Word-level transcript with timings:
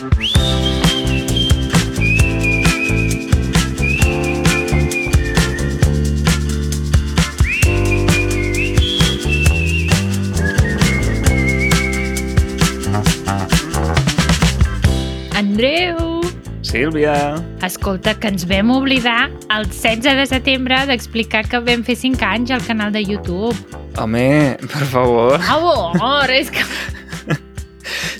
Andreu! 0.00 0.16
Sílvia! 16.62 17.36
Escolta, 17.60 18.14
que 18.14 18.28
ens 18.28 18.46
vam 18.48 18.70
oblidar 18.72 19.28
el 19.52 19.68
16 19.68 20.16
de 20.16 20.24
setembre 20.30 20.78
d'explicar 20.88 21.44
que 21.44 21.60
vam 21.60 21.84
fer 21.84 21.98
5 22.00 22.24
anys 22.24 22.54
al 22.56 22.64
canal 22.64 22.88
de 22.96 23.04
YouTube. 23.04 23.52
Home, 24.00 24.56
per 24.64 24.86
favor. 24.88 25.36
Per 25.36 25.44
favor, 25.44 26.32
és 26.32 26.48
que... 26.48 26.64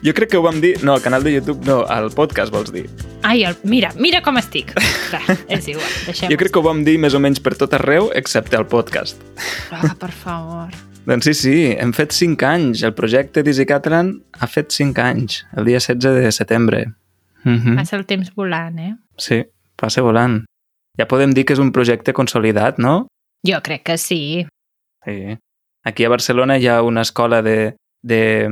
Jo 0.01 0.15
crec 0.17 0.31
que 0.33 0.39
ho 0.39 0.43
vam 0.43 0.63
dir... 0.63 0.79
No, 0.83 0.95
al 0.95 1.03
canal 1.05 1.25
de 1.25 1.35
YouTube 1.35 1.67
no, 1.69 1.83
al 1.85 2.09
podcast 2.17 2.53
vols 2.53 2.73
dir. 2.73 2.87
Ai, 3.23 3.43
el... 3.45 3.57
mira, 3.69 3.91
mira 4.01 4.23
com 4.25 4.39
estic. 4.41 4.73
Va, 5.13 5.21
és 5.53 5.67
igual, 5.69 5.91
deixem 6.07 6.31
Jo 6.33 6.39
crec 6.41 6.55
que 6.55 6.61
ho 6.61 6.65
vam 6.65 6.81
dir 6.87 6.97
més 7.03 7.17
o 7.17 7.21
menys 7.21 7.43
per 7.45 7.53
tot 7.61 7.75
arreu, 7.77 8.09
excepte 8.17 8.57
al 8.57 8.65
podcast. 8.71 9.21
Ah, 9.77 9.93
per 10.01 10.09
favor. 10.15 10.73
Doncs 11.11 11.29
sí, 11.29 11.35
sí, 11.37 11.57
hem 11.77 11.93
fet 11.97 12.17
5 12.17 12.49
anys. 12.49 12.85
El 12.87 12.95
projecte 12.97 13.45
Dizzy 13.45 13.67
Catalan 13.69 14.15
ha 14.41 14.49
fet 14.49 14.73
5 14.73 15.05
anys, 15.05 15.43
el 15.57 15.69
dia 15.69 15.81
16 15.83 16.17
de 16.25 16.33
setembre. 16.33 16.87
Mm 17.45 17.57
-hmm. 17.57 17.77
Passa 17.77 17.97
el 17.97 18.07
temps 18.07 18.33
volant, 18.35 18.79
eh? 18.79 18.95
Sí, 19.17 19.45
passa 19.77 20.01
volant. 20.01 20.45
Ja 20.97 21.07
podem 21.07 21.33
dir 21.33 21.45
que 21.45 21.53
és 21.53 21.59
un 21.59 21.73
projecte 21.73 22.13
consolidat, 22.13 22.79
no? 22.79 23.07
Jo 23.47 23.61
crec 23.63 23.83
que 23.83 23.99
sí. 23.99 24.47
Sí. 25.05 25.37
Aquí 25.85 26.05
a 26.05 26.09
Barcelona 26.09 26.59
hi 26.59 26.69
ha 26.69 26.83
una 26.83 27.01
escola 27.01 27.43
de, 27.43 27.77
de... 28.03 28.49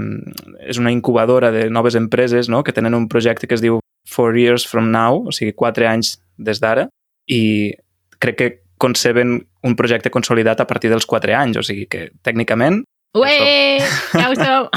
és 0.61 0.79
una 0.79 0.93
incubadora 0.93 1.51
de 1.51 1.69
noves 1.71 1.97
empreses 1.97 2.49
no? 2.49 2.63
que 2.65 2.73
tenen 2.73 2.95
un 2.95 3.09
projecte 3.09 3.49
que 3.49 3.57
es 3.57 3.65
diu 3.65 3.81
Four 4.09 4.39
Years 4.39 4.67
From 4.67 4.91
Now, 4.93 5.27
o 5.29 5.33
sigui, 5.33 5.53
4 5.53 5.89
anys 5.89 6.17
des 6.37 6.61
d'ara, 6.61 6.89
i 7.29 7.75
crec 8.19 8.39
que 8.39 8.51
conceben 8.79 9.41
un 9.67 9.75
projecte 9.77 10.11
consolidat 10.11 10.61
a 10.63 10.67
partir 10.67 10.91
dels 10.91 11.07
4 11.07 11.35
anys, 11.37 11.59
o 11.61 11.67
sigui 11.67 11.89
que 11.91 12.09
tècnicament... 12.25 12.85
Ué, 13.17 13.81
ja 14.13 14.29
ho 14.29 14.35
som. 14.37 14.69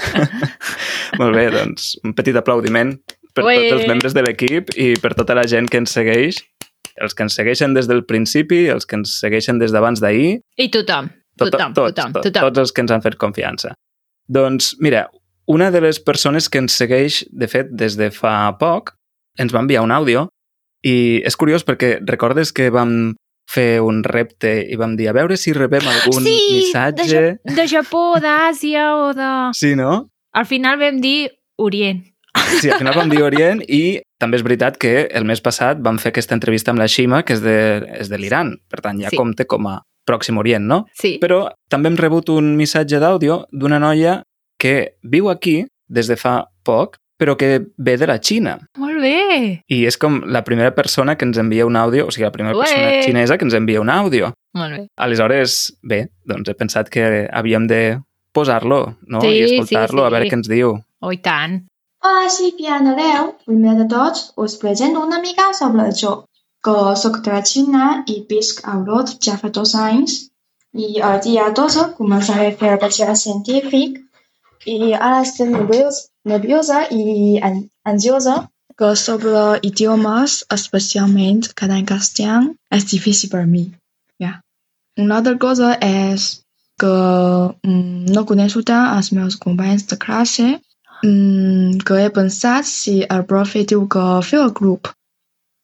Molt 1.20 1.34
bé, 1.34 1.46
doncs 1.50 1.94
un 2.04 2.12
petit 2.14 2.36
aplaudiment 2.36 2.92
per 3.34 3.46
Ué. 3.46 3.56
tots 3.56 3.78
els 3.78 3.88
membres 3.88 4.14
de 4.14 4.24
l'equip 4.24 4.74
i 4.76 4.92
per 5.00 5.14
tota 5.18 5.34
la 5.38 5.46
gent 5.48 5.70
que 5.70 5.80
ens 5.80 5.94
segueix, 5.96 6.42
els 7.00 7.16
que 7.16 7.24
ens 7.24 7.36
segueixen 7.38 7.74
des 7.74 7.88
del 7.90 8.04
principi, 8.06 8.66
els 8.72 8.86
que 8.86 9.00
ens 9.00 9.16
segueixen 9.22 9.58
des 9.58 9.72
d'abans 9.72 10.02
d'ahir, 10.04 10.40
I 10.60 10.68
tothom, 10.74 11.08
tot, 11.40 11.54
tothom, 11.56 11.74
tots, 11.76 11.94
tothom, 11.96 12.12
tot, 12.18 12.26
tothom. 12.28 12.48
tots 12.48 12.58
els 12.64 12.72
que 12.76 12.84
ens 12.84 12.92
han 12.94 13.02
fet 13.04 13.16
confiança. 13.20 13.72
Doncs 14.30 14.74
mira, 14.80 15.08
una 15.50 15.70
de 15.74 15.80
les 15.82 15.98
persones 16.00 16.48
que 16.48 16.60
ens 16.62 16.76
segueix, 16.78 17.24
de 17.32 17.48
fet, 17.50 17.72
des 17.74 17.96
de 17.98 18.10
fa 18.14 18.52
poc, 18.60 18.92
ens 19.40 19.52
va 19.54 19.62
enviar 19.64 19.82
un 19.82 19.90
àudio 19.94 20.28
i 20.86 21.20
és 21.26 21.36
curiós 21.36 21.64
perquè 21.66 21.98
recordes 22.06 22.52
que 22.56 22.70
vam 22.70 23.14
fer 23.50 23.80
un 23.82 24.04
repte 24.06 24.52
i 24.70 24.76
vam 24.78 24.92
dir 24.96 25.08
a 25.10 25.12
veure 25.16 25.34
si 25.36 25.52
rebem 25.52 25.82
algun 25.90 26.22
sí, 26.22 26.36
missatge... 26.54 27.08
de, 27.10 27.32
Ja- 27.50 27.56
de 27.56 27.66
Japó, 27.66 28.04
d'Àsia 28.22 28.84
o 28.94 29.10
de... 29.16 29.30
Sí, 29.58 29.72
no? 29.74 30.06
Al 30.38 30.46
final 30.46 30.78
vam 30.78 31.00
dir 31.02 31.32
Orient. 31.58 32.04
Sí, 32.60 32.70
al 32.70 32.78
final 32.78 32.94
vam 32.94 33.10
dir 33.10 33.24
Orient 33.26 33.64
i 33.66 33.98
també 34.22 34.38
és 34.38 34.44
veritat 34.46 34.76
que 34.78 35.08
el 35.10 35.26
mes 35.26 35.42
passat 35.42 35.80
vam 35.82 35.98
fer 35.98 36.12
aquesta 36.14 36.36
entrevista 36.38 36.70
amb 36.70 36.78
la 36.78 36.86
Xima, 36.88 37.24
que 37.26 37.34
és 37.34 37.42
de, 37.42 37.56
és 37.98 38.08
de 38.12 38.18
l'Iran. 38.22 38.54
Per 38.70 38.78
tant, 38.84 39.00
ja 39.02 39.10
Sí. 39.10 39.18
compta 39.18 39.44
com 39.50 39.66
a 39.66 39.80
Pròxim 40.10 40.40
Orient, 40.42 40.66
no? 40.66 40.82
Sí. 40.98 41.16
Però 41.22 41.44
també 41.70 41.92
hem 41.92 41.98
rebut 42.00 42.32
un 42.34 42.56
missatge 42.58 43.00
d'àudio 43.02 43.44
d'una 43.54 43.80
noia 43.82 44.20
que 44.60 44.96
viu 45.02 45.30
aquí 45.30 45.62
des 45.88 46.10
de 46.10 46.18
fa 46.20 46.42
poc, 46.66 46.98
però 47.20 47.36
que 47.36 47.60
ve 47.76 47.96
de 48.00 48.06
la 48.08 48.16
Xina. 48.18 48.54
Molt 48.80 49.02
bé. 49.04 49.60
I 49.68 49.82
és 49.88 49.98
com 50.00 50.22
la 50.24 50.40
primera 50.46 50.72
persona 50.76 51.16
que 51.20 51.26
ens 51.28 51.40
envia 51.40 51.66
un 51.68 51.76
àudio, 51.76 52.06
o 52.08 52.14
sigui, 52.14 52.24
la 52.24 52.32
primera 52.32 52.56
Ué! 52.56 52.64
persona 52.64 53.02
xinesa 53.04 53.36
que 53.36 53.44
ens 53.44 53.56
envia 53.58 53.82
un 53.82 53.92
àudio. 53.92 54.32
Molt 54.56 54.76
bé. 54.76 54.86
Aleshores, 54.96 55.58
bé, 55.84 56.06
doncs 56.24 56.48
he 56.48 56.56
pensat 56.56 56.88
que 56.92 57.26
havíem 57.28 57.68
de 57.68 57.82
posar-lo, 58.32 58.80
no? 59.06 59.20
Sí, 59.20 59.34
I 59.34 59.48
sí, 59.48 59.58
escoltar-lo, 59.58 60.00
sí. 60.00 60.06
a 60.06 60.14
veure 60.14 60.30
què 60.30 60.38
ens 60.38 60.48
diu. 60.48 60.78
Oh, 61.04 61.12
i 61.12 61.20
tant. 61.20 61.60
Hola, 62.00 62.30
soy 62.32 62.54
Piano 62.56 62.94
Leo. 62.96 63.34
Primer 63.44 63.76
de 63.76 63.84
tots, 63.90 64.30
us 64.40 64.56
presento 64.56 65.04
una 65.04 65.20
mica 65.20 65.50
sobre 65.52 65.90
jo, 65.92 66.24
que 66.64 66.76
soc 67.02 67.20
de 67.24 67.32
la 67.34 67.40
Xina 67.50 67.86
i 68.14 68.20
visc 68.30 68.60
a 68.66 68.76
Olot 68.80 69.16
ja 69.26 69.36
fa 69.40 69.50
dos 69.58 69.74
anys. 69.86 70.16
I 70.86 71.00
el 71.08 71.18
dia 71.26 71.48
12 71.60 71.86
començaré 71.98 72.50
a 72.50 72.56
fer 72.60 72.72
el 72.74 72.80
batxillerat 72.82 73.20
científic 73.22 73.98
i 74.74 74.92
ara 74.94 75.22
estic 75.24 75.50
nervios, 75.54 76.04
nerviosa 76.32 76.84
i 76.94 77.40
an 77.48 77.64
ansiosa 77.92 78.36
que 78.78 78.94
sobre 78.96 79.58
idiomes, 79.70 80.36
especialment 80.56 81.50
cada 81.56 81.80
en 81.80 81.88
castellà, 81.88 82.38
és 82.76 82.86
difícil 82.92 83.32
per 83.32 83.42
mi. 83.46 83.66
Ja. 84.22 84.38
Una 85.00 85.18
altra 85.18 85.36
cosa 85.42 85.74
és 85.84 86.30
que 86.80 86.94
mm, 87.66 88.12
no 88.14 88.24
coneixo 88.30 88.62
tant 88.70 88.94
els 88.96 89.10
meus 89.16 89.36
companys 89.36 89.88
de 89.90 89.98
classe 90.04 90.48
Mm, 91.02 91.78
que 91.80 91.96
he 91.96 92.08
pensat 92.12 92.66
si 92.68 92.98
el 93.14 93.22
profe 93.28 93.62
diu 93.68 93.86
que 93.92 94.02
feu 94.30 94.42
el 94.46 94.50
grup 94.56 94.90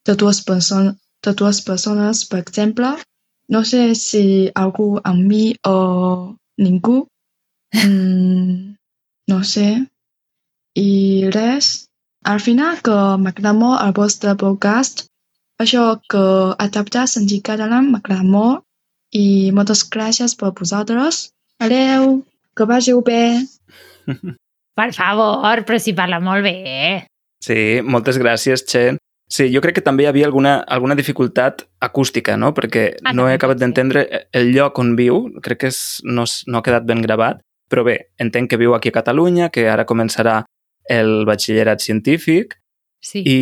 de 0.07 0.15
dues, 0.15 0.41
person 0.47 0.95
de 1.27 1.35
dues 1.35 1.61
persones, 1.67 2.25
per 2.31 2.41
exemple. 2.45 2.95
No 3.49 3.63
sé 3.65 3.95
si 3.95 4.51
algú 4.55 4.97
amb 5.05 5.27
mi 5.27 5.45
o 5.67 5.77
ningú. 6.59 7.05
Mm, 7.77 8.77
no 9.29 9.43
sé. 9.45 9.67
I 10.79 11.29
res. 11.35 11.89
Al 12.25 12.41
final 12.41 12.79
que 12.87 12.95
m'agrada 13.21 13.53
molt 13.59 13.83
el 13.83 13.93
vostre 13.93 14.33
podcast. 14.39 15.03
Això 15.61 15.99
que 16.09 16.23
adaptar 16.63 17.05
sentit 17.11 17.43
català 17.45 17.83
m'agrada 17.85 18.25
molt. 18.25 18.63
I 19.13 19.51
moltes 19.53 19.83
gràcies 19.93 20.37
per 20.39 20.55
vosaltres. 20.57 21.27
Adeu, 21.61 22.23
que 22.57 22.65
vagi 22.71 22.95
bé. 23.05 23.45
Per 24.77 24.89
favor, 24.93 25.65
però 25.67 25.79
si 25.83 25.93
parla 25.97 26.23
molt 26.23 26.47
bé. 26.47 27.07
Sí, 27.43 27.83
moltes 27.85 28.19
gràcies, 28.23 28.65
Chen. 28.69 28.99
Sí, 29.29 29.49
jo 29.53 29.61
crec 29.61 29.75
que 29.81 29.83
també 29.83 30.05
hi 30.05 30.07
havia 30.07 30.27
alguna, 30.29 30.61
alguna 30.71 30.95
dificultat 30.95 31.65
acústica, 31.83 32.37
no? 32.37 32.53
Perquè 32.55 32.97
Ah, 33.05 33.13
no 33.13 33.29
he 33.29 33.35
acabat 33.35 33.59
d'entendre 33.59 34.05
el 34.33 34.53
lloc 34.55 34.79
on 34.79 34.95
viu, 34.97 35.25
crec 35.43 35.59
que 35.65 35.67
és, 35.73 36.01
no, 36.05 36.25
no 36.47 36.59
ha 36.59 36.63
quedat 36.63 36.87
ben 36.87 37.03
gravat, 37.03 37.41
però 37.69 37.83
bé, 37.85 37.97
entenc 38.23 38.49
que 38.51 38.57
viu 38.61 38.75
aquí 38.77 38.89
a 38.93 38.99
Catalunya, 39.01 39.49
que 39.51 39.67
ara 39.69 39.85
començarà 39.85 40.45
el 40.89 41.25
batxillerat 41.27 41.81
científic 41.83 42.55
Sí. 43.03 43.21
i 43.27 43.37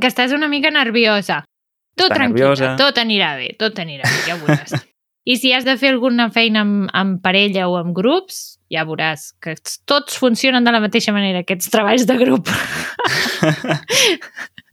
Que 0.00 0.08
estàs 0.10 0.32
una 0.34 0.48
mica 0.48 0.70
nerviosa. 0.70 1.44
Tu 1.96 2.04
Està 2.04 2.14
tranquil·la, 2.14 2.52
nerviosa. 2.54 2.76
tot 2.76 2.98
anirà 2.98 3.36
bé, 3.38 3.54
tot 3.58 3.78
anirà 3.78 4.02
bé, 4.06 4.18
ja 4.26 4.34
ho 4.34 4.38
veuràs. 4.44 4.74
I 5.26 5.36
si 5.36 5.52
has 5.52 5.64
de 5.64 5.76
fer 5.76 5.90
alguna 5.92 6.30
feina 6.30 6.60
amb, 6.62 6.88
amb 6.92 7.22
parella 7.22 7.68
o 7.68 7.76
amb 7.76 7.94
grups, 7.96 8.58
ja 8.70 8.84
veuràs 8.84 9.32
que 9.42 9.54
tots 9.86 10.16
funcionen 10.18 10.64
de 10.64 10.72
la 10.72 10.80
mateixa 10.80 11.12
manera, 11.12 11.40
aquests 11.46 11.70
treballs 11.70 12.06
de 12.06 12.16
grup. 12.18 12.48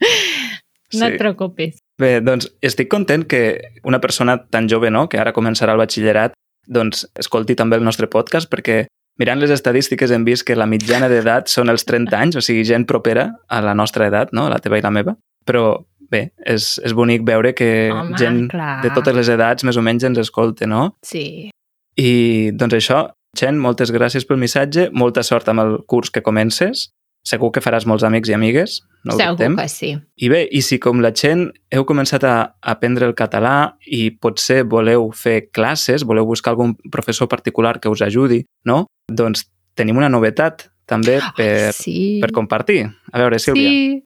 no 0.02 1.00
Sí. 1.00 1.06
et 1.12 1.18
preocupis. 1.20 1.80
Bé, 2.00 2.20
doncs 2.22 2.50
estic 2.62 2.90
content 2.92 3.26
que 3.28 3.62
una 3.84 4.00
persona 4.02 4.38
tan 4.50 4.68
jove, 4.70 4.92
no?, 4.92 5.08
que 5.10 5.18
ara 5.20 5.34
començarà 5.34 5.74
el 5.74 5.80
batxillerat, 5.82 6.34
doncs 6.68 7.06
escolti 7.16 7.56
també 7.56 7.78
el 7.78 7.84
nostre 7.84 8.08
podcast, 8.08 8.50
perquè 8.52 8.86
mirant 9.20 9.40
les 9.40 9.52
estadístiques 9.52 10.12
hem 10.12 10.26
vist 10.28 10.44
que 10.46 10.56
la 10.56 10.66
mitjana 10.68 11.08
d'edat 11.10 11.48
són 11.48 11.70
els 11.70 11.86
30 11.86 12.18
anys, 12.20 12.36
o 12.36 12.42
sigui, 12.44 12.66
gent 12.68 12.86
propera 12.86 13.30
a 13.48 13.62
la 13.62 13.74
nostra 13.74 14.08
edat, 14.08 14.34
no?, 14.34 14.50
la 14.50 14.60
teva 14.60 14.78
i 14.78 14.82
la 14.84 14.92
meva. 14.92 15.16
Però 15.46 15.86
bé, 16.12 16.32
és, 16.46 16.80
és 16.84 16.94
bonic 16.94 17.24
veure 17.26 17.54
que 17.56 17.90
Home, 17.92 18.18
gent 18.18 18.48
clar. 18.52 18.82
de 18.84 18.90
totes 18.94 19.16
les 19.16 19.30
edats 19.30 19.64
més 19.64 19.78
o 19.78 19.82
menys 19.82 20.04
ens 20.04 20.18
escolta, 20.22 20.68
no? 20.68 20.96
Sí. 21.04 21.50
I 21.98 22.52
doncs 22.54 22.74
això, 22.76 23.06
Chen, 23.36 23.58
moltes 23.60 23.92
gràcies 23.92 24.24
pel 24.28 24.38
missatge, 24.40 24.90
molta 24.96 25.22
sort 25.24 25.50
amb 25.52 25.60
el 25.60 25.74
curs 25.92 26.10
que 26.10 26.22
comences, 26.24 26.90
segur 27.26 27.52
que 27.52 27.62
faràs 27.64 27.88
molts 27.90 28.06
amics 28.06 28.30
i 28.30 28.36
amigues, 28.38 28.80
no 29.04 29.16
ho 29.16 29.18
Segur 29.18 29.34
dubtem. 29.34 29.56
que 29.58 29.68
sí. 29.70 29.92
I 30.22 30.30
bé, 30.30 30.44
i 30.52 30.62
si 30.62 30.78
com 30.80 31.02
la 31.02 31.12
gent 31.14 31.48
heu 31.74 31.86
començat 31.90 32.24
a 32.24 32.36
aprendre 32.62 33.08
el 33.10 33.16
català 33.18 33.76
i 33.86 34.12
potser 34.12 34.64
voleu 34.70 35.10
fer 35.12 35.50
classes, 35.52 36.06
voleu 36.06 36.26
buscar 36.26 36.54
algun 36.54 36.76
professor 36.92 37.28
particular 37.28 37.80
que 37.80 37.90
us 37.90 38.02
ajudi, 38.06 38.44
no? 38.66 38.86
Doncs 39.10 39.48
tenim 39.76 39.98
una 39.98 40.10
novetat 40.10 40.70
també 40.86 41.20
per, 41.36 41.74
sí. 41.74 42.20
per 42.22 42.32
compartir. 42.32 42.86
A 43.12 43.24
veure, 43.24 43.40
Sílvia. 43.42 43.70
Sí. 43.70 44.04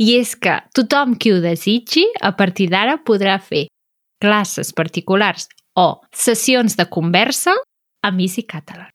I 0.00 0.16
és 0.18 0.34
que 0.34 0.56
tothom 0.74 1.14
qui 1.20 1.30
ho 1.30 1.38
desitgi, 1.44 2.08
a 2.20 2.32
partir 2.34 2.66
d'ara 2.72 2.96
podrà 3.06 3.36
fer 3.38 3.68
classes 4.20 4.72
particulars 4.72 5.46
o 5.78 6.00
sessions 6.10 6.74
de 6.80 6.88
conversa 6.90 7.54
amb 8.02 8.20
Easy 8.24 8.42
Catalan. 8.42 8.88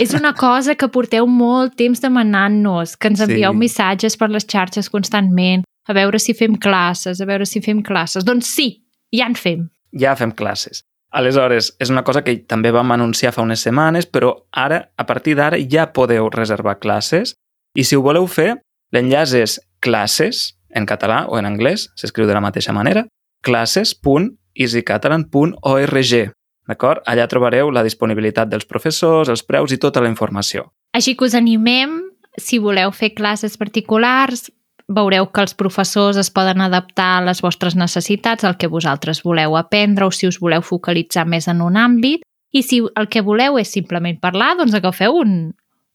És 0.00 0.14
una 0.14 0.32
cosa 0.34 0.74
que 0.74 0.88
porteu 0.88 1.26
molt 1.26 1.76
temps 1.76 2.00
demanant-nos, 2.00 2.96
que 2.96 3.08
ens 3.08 3.18
Sí. 3.20 3.24
envieu 3.30 3.52
missatges 3.54 4.16
per 4.16 4.30
les 4.30 4.46
xarxes 4.46 4.88
constantment, 4.90 5.62
a 5.88 5.92
veure 5.92 6.18
si 6.18 6.34
fem 6.34 6.56
classes, 6.56 7.20
a 7.20 7.24
veure 7.26 7.46
si 7.46 7.60
fem 7.60 7.82
classes. 7.82 8.24
Doncs 8.24 8.46
sí, 8.46 8.84
ja 9.12 9.26
en 9.26 9.34
fem. 9.34 9.68
Ja 9.98 10.14
fem 10.16 10.30
classes. 10.32 10.82
Aleshores, 11.12 11.74
és 11.80 11.90
una 11.90 12.02
cosa 12.04 12.22
que 12.22 12.36
també 12.46 12.70
vam 12.70 12.90
anunciar 12.92 13.32
fa 13.32 13.42
unes 13.42 13.60
setmanes, 13.60 14.06
però 14.06 14.44
ara, 14.52 14.90
a 14.96 15.04
partir 15.06 15.34
d'ara, 15.34 15.56
ja 15.58 15.92
podeu 15.92 16.30
reservar 16.30 16.78
classes 16.78 17.34
I 17.74 17.84
si 17.84 17.94
ho 17.94 18.02
voleu 18.02 18.26
fer, 18.26 18.56
l'enllaç 18.92 19.34
és 19.34 19.60
classes, 19.80 20.56
en 20.74 20.86
català 20.86 21.26
o 21.28 21.38
en 21.38 21.46
anglès, 21.46 21.88
s'escriu 21.94 22.26
de 22.26 22.34
la 22.34 22.40
mateixa 22.40 22.72
manera, 22.72 23.06
classes.easycatalan.org. 23.46 26.32
D'acord? 26.70 27.02
Allà 27.10 27.26
trobareu 27.26 27.72
la 27.74 27.82
disponibilitat 27.82 28.50
dels 28.50 28.68
professors, 28.68 29.30
els 29.32 29.42
preus 29.42 29.74
i 29.74 29.80
tota 29.82 30.02
la 30.04 30.10
informació. 30.10 30.68
Així 30.94 31.16
que 31.16 31.26
us 31.26 31.34
animem, 31.34 31.96
si 32.38 32.60
voleu 32.62 32.92
fer 32.94 33.10
classes 33.16 33.56
particulars, 33.58 34.46
veureu 34.90 35.26
que 35.30 35.42
els 35.42 35.54
professors 35.54 36.18
es 36.18 36.30
poden 36.34 36.62
adaptar 36.62 37.10
a 37.16 37.24
les 37.26 37.40
vostres 37.42 37.76
necessitats, 37.78 38.44
al 38.44 38.56
que 38.58 38.70
vosaltres 38.70 39.22
voleu 39.26 39.56
aprendre 39.58 40.06
o 40.06 40.14
si 40.14 40.30
us 40.30 40.38
voleu 40.42 40.62
focalitzar 40.66 41.26
més 41.26 41.48
en 41.50 41.62
un 41.62 41.78
àmbit. 41.78 42.22
I 42.50 42.62
si 42.66 42.80
el 42.82 43.10
que 43.10 43.22
voleu 43.22 43.58
és 43.58 43.70
simplement 43.70 44.18
parlar, 44.22 44.56
doncs 44.58 44.74
agafeu 44.74 45.18
un, 45.22 45.34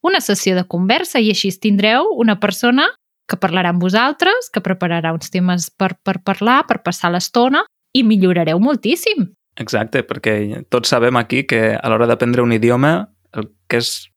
una 0.03 0.21
sessió 0.23 0.55
de 0.55 0.63
conversa 0.67 1.19
i 1.19 1.31
així 1.31 1.51
tindreu 1.59 2.11
una 2.15 2.37
persona 2.39 2.87
que 3.27 3.39
parlarà 3.41 3.71
amb 3.73 3.83
vosaltres, 3.83 4.51
que 4.53 4.63
prepararà 4.63 5.11
uns 5.15 5.31
temes 5.33 5.71
per, 5.71 5.95
per 6.03 6.21
parlar, 6.23 6.63
per 6.67 6.81
passar 6.83 7.11
l'estona 7.11 7.65
i 7.95 8.03
millorareu 8.03 8.59
moltíssim. 8.59 9.31
Exacte, 9.61 10.03
perquè 10.03 10.63
tots 10.69 10.91
sabem 10.91 11.15
aquí 11.15 11.45
que 11.47 11.75
a 11.75 11.89
l'hora 11.91 12.07
d'aprendre 12.09 12.43
un 12.43 12.51
idioma 12.51 13.11
el 13.35 13.49
que 13.71 13.79
és 13.79 14.09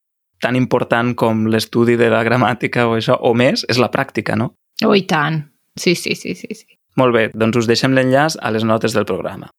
tan 0.42 0.56
important 0.58 1.14
com 1.18 1.46
l'estudi 1.50 1.96
de 1.98 2.10
la 2.10 2.24
gramàtica 2.26 2.86
o 2.88 2.96
això, 2.98 3.18
o 3.20 3.34
més, 3.34 3.64
és 3.70 3.78
la 3.78 3.90
pràctica, 3.94 4.36
no? 4.38 4.52
Oh, 4.86 4.94
i 4.94 5.04
tant. 5.06 5.42
Sí, 5.78 5.94
sí, 5.94 6.14
sí, 6.14 6.34
sí. 6.38 6.54
sí. 6.54 6.78
Molt 6.98 7.14
bé, 7.14 7.28
doncs 7.34 7.62
us 7.62 7.70
deixem 7.70 7.94
l'enllaç 7.94 8.38
a 8.42 8.50
les 8.54 8.66
notes 8.66 8.94
del 8.94 9.06
programa. 9.06 9.50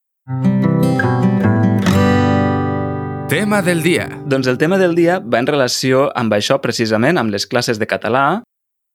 Tema 3.30 3.62
del 3.62 3.84
dia. 3.84 4.08
Doncs 4.26 4.48
el 4.50 4.58
tema 4.58 4.80
del 4.81 4.96
dia 4.98 5.20
va 5.20 5.40
en 5.40 5.48
relació 5.48 6.08
amb 6.18 6.34
això 6.34 6.58
precisament, 6.64 7.20
amb 7.22 7.31
les 7.31 7.46
classes 7.48 7.80
de 7.80 7.88
català, 7.88 8.42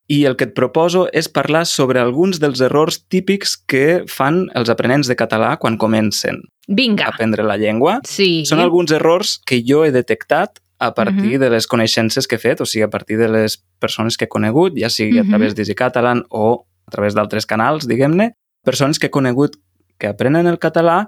i 0.09 0.25
el 0.29 0.37
que 0.37 0.45
et 0.45 0.55
proposo 0.55 1.07
és 1.13 1.29
parlar 1.33 1.65
sobre 1.67 2.01
alguns 2.01 2.39
dels 2.41 2.61
errors 2.61 3.07
típics 3.09 3.57
que 3.57 4.05
fan 4.07 4.51
els 4.55 4.69
aprenents 4.69 5.09
de 5.09 5.17
català 5.17 5.57
quan 5.59 5.79
comencen 5.79 6.43
Vinga. 6.69 7.07
a 7.07 7.09
aprendre 7.15 7.43
la 7.43 7.57
llengua. 7.57 8.01
Sí. 8.05 8.45
Són 8.45 8.61
alguns 8.61 8.93
errors 8.93 9.39
que 9.47 9.63
jo 9.67 9.85
he 9.85 9.93
detectat 9.93 10.61
a 10.79 10.93
partir 10.93 11.39
Mhm. 11.39 11.41
de 11.41 11.51
les 11.51 11.67
coneixences 11.67 12.27
que 12.29 12.35
he 12.37 12.39
fet, 12.39 12.61
o 12.61 12.67
sigui, 12.67 12.83
a 12.83 12.91
partir 12.91 13.17
de 13.17 13.29
les 13.29 13.65
persones 13.79 14.17
que 14.19 14.25
he 14.27 14.29
conegut, 14.29 14.75
ja 14.77 14.91
sigui 14.91 15.19
a 15.19 15.23
Mhm. 15.23 15.31
través 15.31 15.55
d'Easy 15.55 15.75
Catalan 15.75 16.25
o 16.29 16.67
a 16.87 16.91
través 16.91 17.15
d'altres 17.15 17.47
canals, 17.47 17.87
diguem-ne, 17.89 18.35
persones 18.63 18.99
que 18.99 19.07
he 19.07 19.11
conegut 19.11 19.57
que 19.99 20.07
aprenen 20.09 20.47
el 20.47 20.59
català 20.59 21.07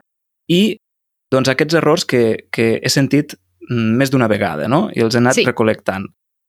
i 0.49 0.79
doncs 1.31 1.49
aquests 1.49 1.75
errors 1.75 2.05
que, 2.07 2.47
que 2.51 2.81
he 2.83 2.89
sentit 2.89 3.35
mm, 3.69 3.97
més 3.99 4.11
d'una 4.13 4.29
vegada, 4.29 4.69
no? 4.69 4.89
I 4.95 5.01
els 5.01 5.15
he 5.17 5.19
anat 5.19 5.35
Sí. 5.35 5.45
recolectant. 5.45 6.07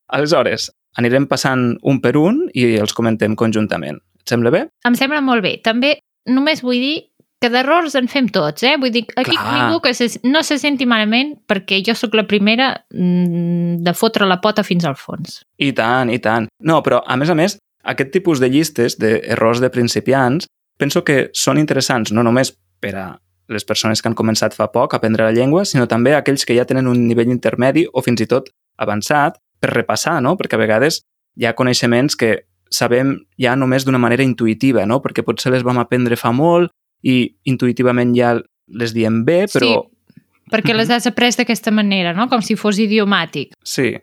Aleshores, 0.07 0.71
anirem 0.97 1.27
passant 1.27 1.75
un 1.83 2.01
per 2.01 2.15
un 2.17 2.45
i 2.53 2.75
els 2.79 2.95
comentem 2.97 3.35
conjuntament. 3.35 3.99
Et 4.21 4.33
sembla 4.33 4.53
bé? 4.53 4.65
Em 4.87 4.95
sembla 4.97 5.21
molt 5.21 5.45
bé. 5.45 5.57
També 5.63 5.97
només 6.27 6.63
vull 6.65 6.81
dir 6.81 6.97
que 7.41 7.49
d'errors 7.53 7.93
en 7.99 8.07
fem 8.09 8.27
tots, 8.33 8.63
eh? 8.65 8.75
Vull 8.81 8.91
dir, 8.93 9.03
aquí 9.15 9.35
Clar. 9.35 9.51
ningú 9.53 9.81
que 9.83 9.93
se, 9.93 10.07
no 10.25 10.41
se 10.43 10.57
senti 10.57 10.87
malament 10.89 11.35
perquè 11.47 11.83
jo 11.85 11.93
sóc 11.93 12.15
la 12.17 12.25
primera 12.25 12.71
mm, 12.89 13.83
de 13.85 13.93
fotre 13.93 14.25
la 14.25 14.39
pota 14.41 14.65
fins 14.65 14.87
al 14.89 14.97
fons. 14.97 15.43
I 15.61 15.69
tant, 15.77 16.09
i 16.09 16.17
tant. 16.23 16.49
No, 16.65 16.81
però, 16.85 17.03
a 17.05 17.17
més 17.19 17.29
a 17.29 17.37
més, 17.37 17.59
aquest 17.85 18.11
tipus 18.15 18.41
de 18.41 18.49
llistes 18.49 18.97
d'errors 18.97 19.61
de 19.61 19.69
principiants 19.69 20.49
penso 20.77 21.03
que 21.05 21.27
són 21.33 21.61
interessants 21.61 22.11
no 22.13 22.25
només 22.25 22.51
per 22.81 22.93
a 22.97 23.07
les 23.47 23.63
persones 23.65 24.01
que 24.01 24.09
han 24.09 24.17
començat 24.17 24.55
fa 24.57 24.67
poc 24.73 24.93
a 24.93 24.99
aprendre 24.99 25.25
la 25.25 25.33
llengua, 25.33 25.63
sinó 25.65 25.87
també 25.87 26.13
a 26.13 26.21
aquells 26.21 26.43
que 26.45 26.57
ja 26.57 26.65
tenen 26.67 26.89
un 26.89 27.05
nivell 27.07 27.31
intermedi 27.31 27.85
o 27.87 28.03
fins 28.03 28.21
i 28.21 28.27
tot 28.27 28.49
avançat 28.77 29.37
per 29.59 29.73
repassar, 29.73 30.21
no? 30.21 30.35
Perquè 30.37 30.57
a 30.57 30.61
vegades 30.61 31.01
hi 31.37 31.45
ha 31.45 31.55
coneixements 31.57 32.15
que 32.15 32.45
sabem 32.69 33.15
ja 33.39 33.55
només 33.55 33.85
d'una 33.85 34.01
manera 34.01 34.25
intuïtiva, 34.25 34.85
no? 34.85 35.01
Perquè 35.03 35.23
potser 35.23 35.53
les 35.53 35.63
vam 35.63 35.79
aprendre 35.79 36.17
fa 36.19 36.33
molt 36.35 36.73
i 37.03 37.35
intuïtivament 37.47 38.15
ja 38.17 38.35
les 38.67 38.93
diem 38.93 39.23
bé, 39.25 39.45
però... 39.51 39.69
Sí, 39.69 40.19
perquè 40.51 40.75
les 40.75 40.91
has 40.91 41.07
après 41.07 41.35
d'aquesta 41.37 41.71
manera, 41.71 42.13
no? 42.17 42.27
Com 42.27 42.43
si 42.43 42.57
fos 42.59 42.79
idiomàtic. 42.83 43.55
Sí, 43.63 43.93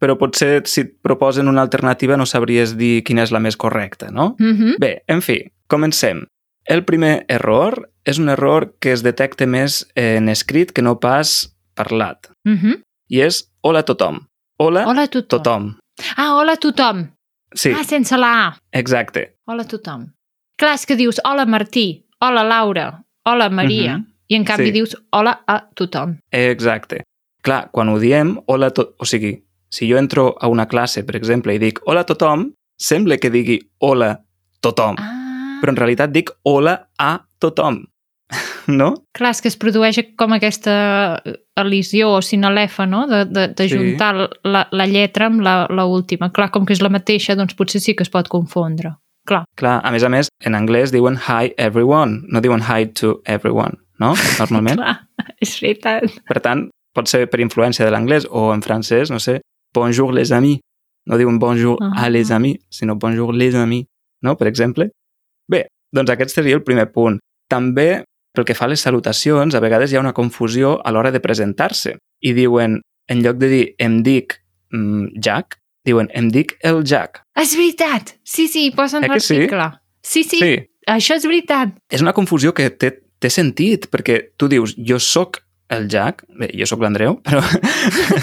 però 0.00 0.16
potser 0.16 0.62
si 0.64 0.86
et 0.86 0.94
proposen 1.04 1.48
una 1.48 1.62
alternativa 1.66 2.16
no 2.16 2.26
sabries 2.26 2.76
dir 2.80 3.02
quina 3.04 3.26
és 3.26 3.32
la 3.34 3.42
més 3.44 3.56
correcta, 3.60 4.10
no? 4.10 4.34
Mm 4.38 4.56
-hmm. 4.56 4.74
Bé, 4.80 5.02
en 5.06 5.20
fi, 5.22 5.44
comencem. 5.66 6.24
El 6.64 6.84
primer 6.84 7.24
error 7.28 7.90
és 8.04 8.18
un 8.18 8.28
error 8.28 8.74
que 8.80 8.92
es 8.92 9.02
detecta 9.02 9.46
més 9.46 9.86
en 9.94 10.28
escrit 10.28 10.72
que 10.72 10.82
no 10.82 10.98
pas 11.00 11.54
parlat. 11.74 12.30
Mm 12.44 12.56
-hmm. 12.56 12.82
I 13.08 13.20
és 13.20 13.50
hola 13.60 13.80
a 13.80 13.82
tothom. 13.82 14.29
Hola, 14.62 14.84
Hola 14.86 15.02
a 15.02 15.08
tothom. 15.08 15.26
tothom. 15.42 15.78
Ah, 16.16 16.34
hola 16.36 16.52
a 16.52 16.56
tothom. 16.56 17.06
Sí, 17.54 17.70
Ah, 17.72 17.82
sense 17.84 18.16
la 18.16 18.46
A. 18.48 18.58
exacte. 18.72 19.36
Hola 19.46 19.62
a 19.62 19.66
tothom. 19.66 20.12
Clar, 20.58 20.74
és 20.74 20.84
que 20.86 20.96
dius 20.96 21.20
hola 21.24 21.46
Martí, 21.46 22.04
hola 22.20 22.42
Laura, 22.44 23.02
hola 23.24 23.48
Maria, 23.48 23.96
Mhm. 23.96 24.06
i 24.28 24.34
en 24.36 24.44
canvi 24.44 24.66
Sí. 24.66 24.72
dius 24.72 24.96
hola 25.12 25.40
a 25.46 25.68
tothom. 25.74 26.18
Exacte. 26.30 27.02
Clar, 27.42 27.70
quan 27.72 27.88
ho 27.88 27.98
diem, 27.98 28.36
hola 28.46 28.66
a 28.66 28.70
tot... 28.70 28.94
O 28.98 29.04
sigui, 29.06 29.42
si 29.70 29.88
jo 29.90 29.96
entro 29.96 30.36
a 30.38 30.46
una 30.48 30.66
classe, 30.66 31.04
per 31.04 31.16
exemple, 31.16 31.54
i 31.54 31.58
dic 31.58 31.80
hola 31.86 32.00
a 32.00 32.04
tothom, 32.04 32.52
sembla 32.78 33.16
que 33.18 33.30
digui 33.30 33.58
hola 33.78 34.20
tothom. 34.60 34.96
Ah, 34.98 35.58
Però 35.62 35.70
en 35.70 35.76
realitat 35.76 36.10
dic 36.12 36.30
hola 36.44 36.88
a 36.98 37.26
tothom. 37.38 37.86
No? 38.70 38.94
clar, 39.16 39.30
és 39.34 39.40
que 39.42 39.48
es 39.50 39.56
produeix 39.58 39.98
com 40.16 40.32
aquesta 40.36 41.22
elisió 41.58 42.12
o 42.14 42.20
sinalefa, 42.22 42.86
no?, 42.86 43.06
de, 43.10 43.24
de, 43.26 43.48
de 43.48 43.68
Sí. 43.68 43.76
juntar 43.76 44.14
la, 44.44 44.68
la 44.70 44.86
lletra 44.86 45.26
amb 45.26 45.40
la, 45.42 45.66
la 45.70 45.84
última. 45.86 46.30
Clar, 46.32 46.50
com 46.54 46.64
que 46.66 46.72
és 46.76 46.82
la 46.82 46.88
mateixa, 46.92 47.34
doncs 47.36 47.56
potser 47.58 47.80
sí 47.82 47.94
que 47.96 48.04
es 48.06 48.10
pot 48.12 48.28
confondre. 48.30 48.94
Clar. 49.26 49.42
Clar, 49.58 49.80
a 49.84 49.90
més 49.92 50.02
a 50.06 50.08
més, 50.08 50.28
en 50.46 50.54
anglès 50.54 50.92
diuen 50.94 51.18
hi 51.18 51.50
everyone, 51.58 52.22
no 52.28 52.40
diuen 52.40 52.62
hi 52.62 52.86
to 52.94 53.20
everyone, 53.26 53.76
no? 54.00 54.14
Normalment. 54.38 54.78
Clar, 54.80 54.96
és 55.42 55.56
veritat. 55.60 56.06
Per 56.28 56.40
tant, 56.40 56.68
pot 56.96 57.08
ser 57.10 57.26
per 57.30 57.40
influència 57.42 57.84
de 57.86 57.90
l'anglès 57.92 58.26
o 58.30 58.52
en 58.54 58.62
francès, 58.62 59.10
no 59.10 59.18
sé, 59.18 59.40
bonjour 59.74 60.14
les 60.14 60.32
amis. 60.32 60.60
No 61.10 61.16
diuen 61.18 61.38
bonjour 61.40 61.78
Ah. 61.82 62.04
a 62.06 62.10
les 62.10 62.30
amis, 62.30 62.58
sinó 62.70 62.94
bonjour 62.96 63.34
les 63.34 63.54
amis, 63.56 63.86
no? 64.22 64.36
Per 64.36 64.46
exemple. 64.48 64.90
Bé, 65.50 65.66
doncs 65.92 66.10
aquest 66.12 66.30
seria 66.36 66.54
el 66.54 66.62
primer 66.62 66.90
punt. 66.92 67.18
També, 67.50 68.04
pel 68.34 68.46
que 68.46 68.54
fa 68.54 68.66
a 68.68 68.72
les 68.72 68.82
salutacions, 68.84 69.54
a 69.54 69.62
vegades 69.62 69.92
hi 69.92 69.98
ha 69.98 70.04
una 70.04 70.14
confusió 70.16 70.78
a 70.84 70.92
l'hora 70.94 71.10
de 71.10 71.20
presentar-se. 71.22 71.96
I 72.20 72.34
diuen, 72.36 72.80
en 73.10 73.24
lloc 73.24 73.40
de 73.40 73.50
dir 73.50 73.64
em 73.82 74.00
dic 74.06 74.38
mm, 74.72 75.20
Jack, 75.22 75.58
diuen 75.86 76.10
em 76.14 76.30
dic 76.30 76.56
el 76.66 76.82
Jack. 76.84 77.24
És 77.40 77.54
veritat! 77.58 78.14
Sí, 78.24 78.46
sí, 78.48 78.68
hi 78.68 78.74
posen 78.76 79.04
Eh 79.04 79.10
l'article. 79.10 79.70
Sí? 80.02 80.22
sí, 80.22 80.36
sí, 80.36 80.42
sí. 80.42 80.56
això 80.86 81.16
és 81.18 81.26
veritat. 81.26 81.74
és 81.90 82.04
una 82.04 82.14
confusió 82.16 82.54
que 82.54 82.70
té, 82.70 82.92
té 83.18 83.30
sentit, 83.30 83.88
perquè 83.90 84.20
tu 84.38 84.48
dius, 84.48 84.76
jo 84.76 85.00
sóc 85.00 85.42
el 85.70 85.88
Jack, 85.88 86.24
bé, 86.38 86.50
jo 86.58 86.66
sóc 86.66 86.82
l'Andreu, 86.82 87.20
però 87.26 87.42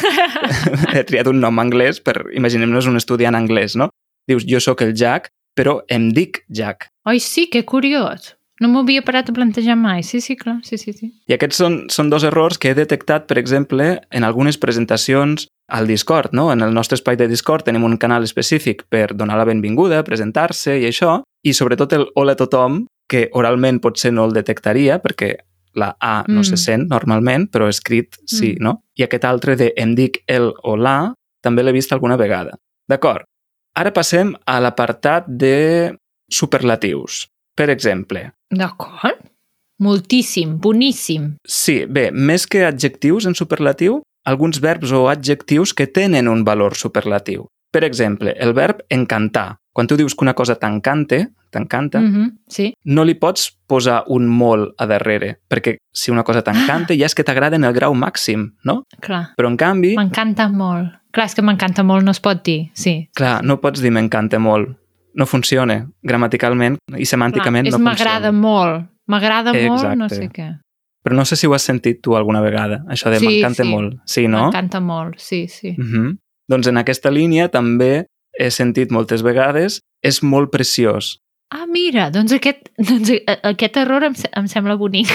he 0.96 1.04
triat 1.08 1.30
un 1.32 1.40
nom 1.40 1.64
anglès 1.64 2.02
per, 2.04 2.28
imaginem-nos 2.36 2.90
un 2.92 3.00
estudiant 3.00 3.36
anglès, 3.40 3.78
no? 3.80 3.90
Dius, 4.28 4.44
jo 4.48 4.60
sóc 4.64 4.84
el 4.84 4.94
Jack, 4.96 5.32
però 5.58 5.80
em 5.90 6.12
dic 6.14 6.44
Jack. 6.54 6.92
Oi, 7.08 7.22
sí, 7.24 7.48
que 7.50 7.64
curiós. 7.66 8.37
No 8.60 8.68
m'ho 8.72 8.80
havia 8.82 9.04
parat 9.06 9.30
a 9.30 9.34
plantejar 9.34 9.76
mai. 9.78 10.02
Sí, 10.04 10.20
sí, 10.22 10.36
clar, 10.36 10.60
sí, 10.64 10.78
sí, 10.78 10.94
sí. 10.94 11.12
I 11.30 11.34
aquests 11.36 11.60
són, 11.62 11.76
són 11.94 12.10
dos 12.10 12.24
errors 12.26 12.58
que 12.58 12.72
he 12.72 12.78
detectat, 12.78 13.28
per 13.30 13.38
exemple, 13.38 14.02
en 14.10 14.24
algunes 14.24 14.58
presentacions 14.58 15.48
al 15.70 15.86
Discord, 15.88 16.34
no? 16.34 16.52
En 16.52 16.62
el 16.66 16.74
nostre 16.74 16.96
espai 16.96 17.18
de 17.18 17.28
Discord 17.28 17.66
tenim 17.68 17.84
un 17.84 17.98
canal 17.98 18.24
específic 18.24 18.86
per 18.90 19.14
donar 19.16 19.38
la 19.38 19.46
benvinguda, 19.46 20.04
presentar-se 20.04 20.80
i 20.80 20.88
això, 20.90 21.22
i 21.44 21.54
sobretot 21.54 21.94
el 21.94 22.08
hola 22.16 22.34
a 22.34 22.40
tothom, 22.40 22.86
que 23.08 23.30
oralment 23.34 23.80
potser 23.80 24.12
no 24.12 24.26
el 24.26 24.34
detectaria, 24.34 24.98
perquè 25.04 25.36
la 25.78 25.96
A 26.02 26.24
no 26.28 26.40
Mm. 26.42 26.44
se 26.44 26.58
sent 26.58 26.88
normalment, 26.90 27.52
però 27.52 27.68
escrit 27.70 28.16
sí, 28.26 28.56
Mm. 28.56 28.64
no? 28.64 28.84
I 28.96 29.04
aquest 29.04 29.24
altre 29.26 29.56
de 29.56 29.74
em 29.78 29.94
dic 29.96 30.24
el 30.28 30.54
o 30.64 30.76
la 30.76 31.14
també 31.44 31.64
l'he 31.64 31.72
vist 31.72 31.94
alguna 31.94 32.18
vegada. 32.18 32.58
D'acord. 32.90 33.24
Ara 33.76 33.94
passem 33.94 34.34
a 34.48 34.60
l'apartat 34.60 35.26
de 35.28 35.96
superlatius. 36.32 37.28
Per 37.58 37.72
exemple, 37.74 38.28
D'acord. 38.54 39.20
Moltíssim, 39.80 40.58
boníssim. 40.58 41.36
Sí, 41.46 41.84
bé, 41.86 42.10
més 42.12 42.48
que 42.50 42.64
adjectius 42.66 43.28
en 43.30 43.36
superlatiu, 43.38 44.02
alguns 44.26 44.60
verbs 44.64 44.92
o 44.92 45.06
adjectius 45.12 45.74
que 45.78 45.86
tenen 45.88 46.28
un 46.28 46.44
valor 46.48 46.76
superlatiu. 46.76 47.46
Per 47.72 47.84
exemple, 47.84 48.34
el 48.40 48.56
verb 48.58 48.82
encantar. 48.90 49.58
Quan 49.76 49.88
tu 49.88 49.98
dius 50.00 50.16
que 50.16 50.26
una 50.26 50.34
cosa 50.34 50.56
t'encante, 50.58 51.28
t'encanta, 51.52 52.00
mm. 52.00 52.08
Mm 52.08 52.16
-hmm. 52.16 52.38
Sí. 52.48 52.74
no 52.86 53.04
li 53.04 53.14
pots 53.14 53.52
posar 53.68 54.04
un 54.08 54.28
molt 54.28 54.74
a 54.78 54.86
darrere, 54.88 55.40
perquè 55.50 55.76
si 55.94 56.12
una 56.12 56.24
cosa 56.24 56.42
t'encanta 56.42 56.94
ja 56.98 57.06
és 57.06 57.14
que 57.14 57.24
t'agrada 57.24 57.56
en 57.56 57.64
el 57.64 57.74
grau 57.74 57.94
màxim, 57.94 58.56
no? 58.64 58.84
Clar. 59.00 59.34
Però 59.38 59.48
en 59.48 59.58
canvi, 59.58 59.96
M'encanta 59.96 60.50
molt. 60.50 60.90
Clar, 61.12 61.26
és 61.26 61.36
que 61.36 61.42
m'encanta 61.42 61.84
molt, 61.84 62.04
no 62.04 62.12
es 62.12 62.20
pot 62.20 62.44
dir, 62.44 62.72
sí. 62.74 63.10
clar, 63.16 63.44
no 63.44 63.60
pots 63.60 63.82
dir 63.82 63.92
m'encanta 63.92 64.40
molt. 64.40 64.78
No 65.18 65.26
funciona. 65.26 65.88
Gramaticalment 66.04 66.78
i 66.98 67.06
semànticament 67.10 67.66
Clar, 67.66 67.74
és 67.74 67.78
no 67.80 67.84
m'agrada 67.84 68.30
funciona. 68.30 68.42
molt. 68.42 68.90
M'agrada 69.08 69.54
molt, 69.54 69.96
no 69.98 70.10
sé 70.10 70.28
què. 70.30 70.50
Però 71.04 71.16
no 71.16 71.24
sé 71.26 71.36
si 71.40 71.48
ho 71.48 71.54
has 71.56 71.64
sentit 71.64 72.02
tu 72.04 72.16
alguna 72.18 72.42
vegada, 72.42 72.84
això 72.92 73.10
de 73.10 73.20
Sí, 73.20 73.26
m'encanta 73.28 73.64
sí. 73.64 73.70
molt. 73.70 74.00
Sí, 74.06 74.28
no? 74.28 74.44
M'encanta 74.44 74.80
molt, 74.82 75.18
sí, 75.20 75.48
sí. 75.48 75.74
Mm 75.78 75.84
-hmm. 75.94 76.18
Doncs 76.50 76.68
en 76.68 76.78
aquesta 76.78 77.10
línia 77.12 77.48
també 77.50 78.06
he 78.40 78.52
sentit 78.52 78.92
moltes 78.92 79.24
vegades, 79.24 79.80
és 80.04 80.22
molt 80.24 80.52
preciós. 80.52 81.18
Ah, 81.50 81.66
mira, 81.66 82.10
doncs 82.12 82.34
aquest, 82.34 82.70
doncs 82.78 83.10
a- 83.26 83.40
aquest 83.50 83.78
error 83.78 84.04
em, 84.04 84.14
se- 84.16 84.30
em 84.36 84.48
sembla 84.48 84.76
bonic. 84.76 85.08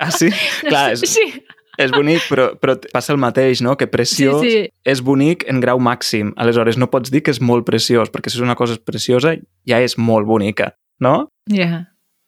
Ah, 0.00 0.10
sí? 0.10 0.30
Clar, 0.68 0.92
és, 0.92 1.00
Sí, 1.00 1.42
és 1.80 1.92
bonic, 1.94 2.26
però, 2.30 2.50
però 2.60 2.76
passa 2.92 3.12
el 3.14 3.20
mateix, 3.22 3.62
no? 3.64 3.76
Que 3.80 3.86
sí, 3.88 3.92
preciós 3.92 4.40
sí. 4.44 4.62
és 4.84 5.02
bonic 5.04 5.44
en 5.50 5.60
grau 5.62 5.80
màxim. 5.82 6.32
Aleshores, 6.40 6.78
no 6.80 6.90
pots 6.92 7.12
dir 7.12 7.24
que 7.24 7.34
és 7.34 7.40
molt 7.40 7.66
preciós, 7.68 8.12
perquè 8.12 8.32
si 8.32 8.40
és 8.40 8.46
una 8.46 8.56
cosa 8.58 8.78
preciosa, 8.78 9.36
ja 9.68 9.80
és 9.82 9.98
molt 9.98 10.28
bonica, 10.28 10.72
no? 11.00 11.28
Ja. 11.50 11.84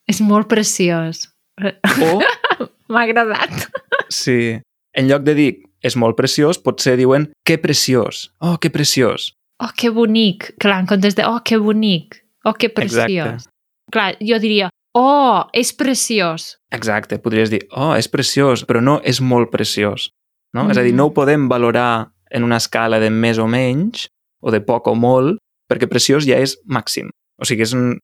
És 0.06 0.22
molt 0.22 0.48
preciós. 0.50 1.28
O, 1.56 2.18
M'ha 2.92 3.02
agradat. 3.02 3.70
si 4.12 4.58
en 4.96 5.08
lloc 5.10 5.24
de 5.26 5.34
dir 5.34 5.50
és 5.86 5.96
molt 5.98 6.16
preciós, 6.18 6.58
potser 6.62 6.96
diuen 6.98 7.30
que 7.46 7.58
preciós. 7.62 8.30
Oh, 8.40 8.56
que 8.58 8.70
preciós. 8.70 9.32
Oh, 9.62 9.72
que 9.76 9.90
bonic. 9.90 10.52
Clar, 10.60 10.82
en 10.82 10.88
comptes 10.90 11.16
de, 11.16 11.26
oh, 11.26 11.40
que 11.44 11.58
bonic. 11.58 12.20
Oh, 12.44 12.54
que 12.54 12.70
preciós. 12.70 13.06
Exacte. 13.10 13.52
Clar, 13.92 14.16
jo 14.20 14.38
diria, 14.42 14.70
oh, 14.96 15.44
és 15.52 15.72
preciós. 15.76 16.56
Exacte, 16.72 17.18
podries 17.22 17.50
dir, 17.52 17.66
oh, 17.76 17.92
és 17.98 18.08
preciós, 18.08 18.64
però 18.66 18.80
no 18.82 18.98
és 19.04 19.20
molt 19.20 19.50
preciós. 19.52 20.10
No? 20.54 20.64
Mm. 20.64 20.70
És 20.72 20.78
a 20.78 20.82
dir, 20.82 20.92
Mhm. 20.92 20.96
no 20.96 21.04
ho 21.06 21.12
podem 21.14 21.48
valorar 21.48 22.12
en 22.30 22.42
una 22.44 22.56
escala 22.56 22.98
de 22.98 23.10
més 23.10 23.38
o 23.38 23.46
menys, 23.46 24.08
o 24.40 24.50
de 24.50 24.60
poc 24.60 24.86
o 24.88 24.94
molt, 24.94 25.38
perquè 25.70 25.88
preciós 25.88 26.24
ja 26.26 26.38
és 26.38 26.56
màxim. 26.66 27.10
O 27.40 27.44
sigui, 27.44 27.62
és 27.62 27.72
un, 27.74 27.98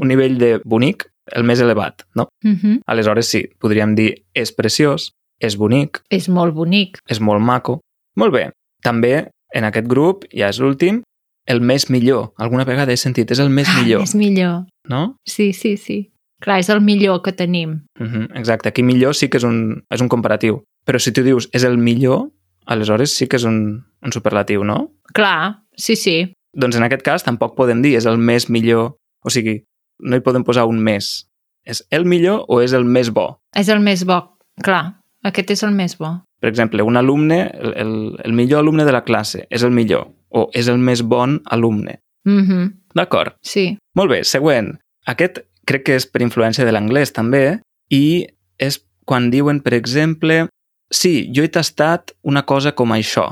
un 0.00 0.08
nivell 0.08 0.38
de 0.38 0.60
bonic 0.64 1.08
el 1.34 1.44
més 1.44 1.60
elevat, 1.60 2.02
no? 2.14 2.28
Mm 2.44 2.54
-hmm. 2.56 2.80
Aleshores, 2.86 3.26
sí, 3.28 3.48
podríem 3.58 3.94
dir 3.94 4.14
és 4.34 4.52
preciós, 4.52 5.10
és 5.40 5.56
bonic, 5.56 6.02
És 6.10 6.28
molt 6.28 6.54
bonic. 6.54 6.98
és 7.08 7.20
molt 7.20 7.40
maco. 7.40 7.80
Molt 8.16 8.32
bé. 8.32 8.50
També, 8.82 9.28
en 9.54 9.64
aquest 9.64 9.86
grup, 9.88 10.24
ja 10.32 10.48
és 10.48 10.58
l'últim, 10.60 11.02
el 11.46 11.60
més 11.60 11.88
millor. 11.90 12.32
Alguna 12.38 12.64
vegada 12.64 12.92
he 12.92 12.96
sentit, 12.96 13.30
és 13.30 13.38
el 13.38 13.48
més 13.50 13.68
Ah, 13.68 13.82
millor, 13.82 14.02
és 14.02 14.14
millor. 14.14 14.64
no? 14.88 15.16
Sí, 15.26 15.52
sí, 15.52 15.76
sí. 15.76 16.10
Clar, 16.40 16.58
és 16.62 16.70
el 16.72 16.80
millor 16.80 17.22
que 17.22 17.32
tenim. 17.32 17.82
Uh 18.00 18.06
-huh, 18.06 18.28
exacte. 18.34 18.68
Aquí 18.68 18.82
millor 18.82 19.14
sí 19.14 19.28
que 19.28 19.36
és 19.36 19.44
un, 19.44 19.84
és 19.90 20.00
un 20.00 20.08
comparatiu. 20.08 20.62
Però 20.86 20.98
si 20.98 21.12
tu 21.12 21.22
dius 21.22 21.48
és 21.52 21.64
el 21.64 21.78
millor, 21.78 22.30
aleshores 22.66 23.12
sí 23.16 23.26
que 23.26 23.36
és 23.36 23.44
un, 23.44 23.84
un 24.02 24.12
superlatiu, 24.12 24.64
no? 24.64 24.92
Clar, 25.12 25.64
sí, 25.76 25.96
sí. 25.96 26.32
Doncs 26.52 26.76
en 26.76 26.82
aquest 26.82 27.02
cas 27.02 27.22
tampoc 27.22 27.56
podem 27.56 27.82
dir 27.82 27.96
és 27.96 28.06
el 28.06 28.18
més 28.18 28.48
millor. 28.48 28.96
O 29.24 29.30
sigui, 29.30 29.64
no 30.00 30.16
hi 30.16 30.20
podem 30.20 30.44
posar 30.44 30.64
un 30.66 30.80
més. 30.80 31.28
És 31.64 31.84
el 31.90 32.04
millor 32.04 32.44
o 32.48 32.60
és 32.60 32.72
el 32.72 32.84
més 32.84 33.10
bo? 33.10 33.40
És 33.54 33.68
el 33.68 33.80
més 33.80 34.04
bo. 34.08 34.38
Clar, 34.64 35.00
aquest 35.22 35.50
és 35.50 35.62
el 35.62 35.72
més 35.76 35.98
bo. 35.98 36.24
Per 36.40 36.48
exemple, 36.48 36.82
un 36.82 36.96
alumne, 36.96 37.50
el, 37.52 37.74
el, 37.76 37.92
el 38.24 38.32
millor 38.32 38.62
alumne 38.64 38.86
de 38.88 38.92
la 38.92 39.04
classe, 39.04 39.46
és 39.50 39.62
el 39.62 39.70
millor. 39.76 40.08
O 40.30 40.48
és 40.56 40.68
el 40.68 40.78
més 40.78 41.02
bon 41.02 41.40
alumne. 41.44 42.00
Mm 42.24 42.44
-hmm. 42.46 42.72
D'acord. 42.94 43.36
Sí. 43.42 43.76
Molt 43.94 44.10
bé, 44.10 44.24
següent. 44.24 44.78
Aquest 45.06 45.40
crec 45.70 45.86
que 45.86 45.96
és 46.00 46.06
per 46.10 46.22
influència 46.26 46.66
de 46.66 46.74
l'anglès 46.74 47.14
també 47.14 47.60
i 47.94 48.26
és 48.58 48.80
quan 49.06 49.30
diuen, 49.32 49.62
per 49.64 49.74
exemple, 49.78 50.44
sí, 50.92 51.30
jo 51.34 51.46
he 51.46 51.50
tastat 51.50 52.12
una 52.26 52.42
cosa 52.46 52.74
com 52.78 52.92
això. 52.94 53.26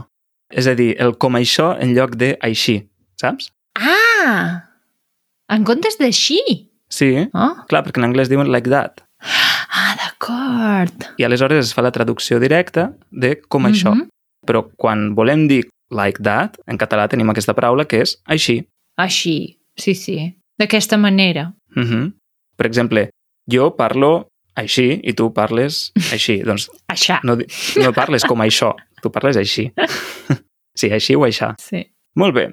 És 0.49 0.67
a 0.71 0.75
dir, 0.79 0.95
el 1.03 1.17
com 1.21 1.37
això 1.37 1.75
en 1.83 1.93
lloc 1.97 2.17
de 2.17 2.33
així, 2.41 2.81
saps? 3.21 3.51
Ah! 3.77 4.65
En 5.53 5.65
comptes 5.69 5.99
d'així. 6.01 6.41
Sí, 6.89 7.11
Oh? 7.35 7.53
clar, 7.69 7.83
perquè 7.85 8.01
en 8.01 8.09
anglès 8.09 8.31
diuen 8.33 8.49
like 8.53 8.71
that. 8.73 9.03
Ah, 9.21 9.95
d'acord. 10.01 11.05
I 11.21 11.25
aleshores 11.27 11.67
es 11.67 11.75
fa 11.77 11.83
la 11.85 11.93
traducció 11.93 12.39
directa 12.41 12.93
de 13.11 13.37
com 13.49 13.67
això. 13.69 13.93
Mhm. 13.95 14.09
Però 14.49 14.65
quan 14.77 15.15
volem 15.15 15.47
dir 15.49 15.65
like 15.91 16.23
that, 16.23 16.57
en 16.67 16.79
català 16.79 17.09
tenim 17.09 17.29
aquesta 17.31 17.55
paraula 17.55 17.85
que 17.85 18.01
és 18.01 18.17
així. 18.25 18.63
Així, 18.97 19.59
sí, 19.77 19.95
sí. 19.95 20.35
D'aquesta 20.59 20.97
manera. 20.97 21.53
Uh 21.77 21.83
-huh. 21.83 22.13
Per 22.59 22.67
exemple, 22.67 23.09
jo 23.51 23.71
parlo 23.79 24.29
així 24.59 24.99
i 25.07 25.15
tu 25.15 25.31
parles 25.33 25.93
així. 26.13 26.41
doncs 26.49 26.69
Aixà. 26.91 27.21
no, 27.25 27.37
no 27.39 27.93
parles 27.95 28.27
com 28.27 28.43
això, 28.43 28.73
tu 29.03 29.13
parles 29.15 29.39
així. 29.39 29.69
Sí, 30.79 30.91
així 30.95 31.15
o 31.19 31.25
això. 31.27 31.53
Sí. 31.63 31.85
Molt 32.19 32.35
bé. 32.35 32.49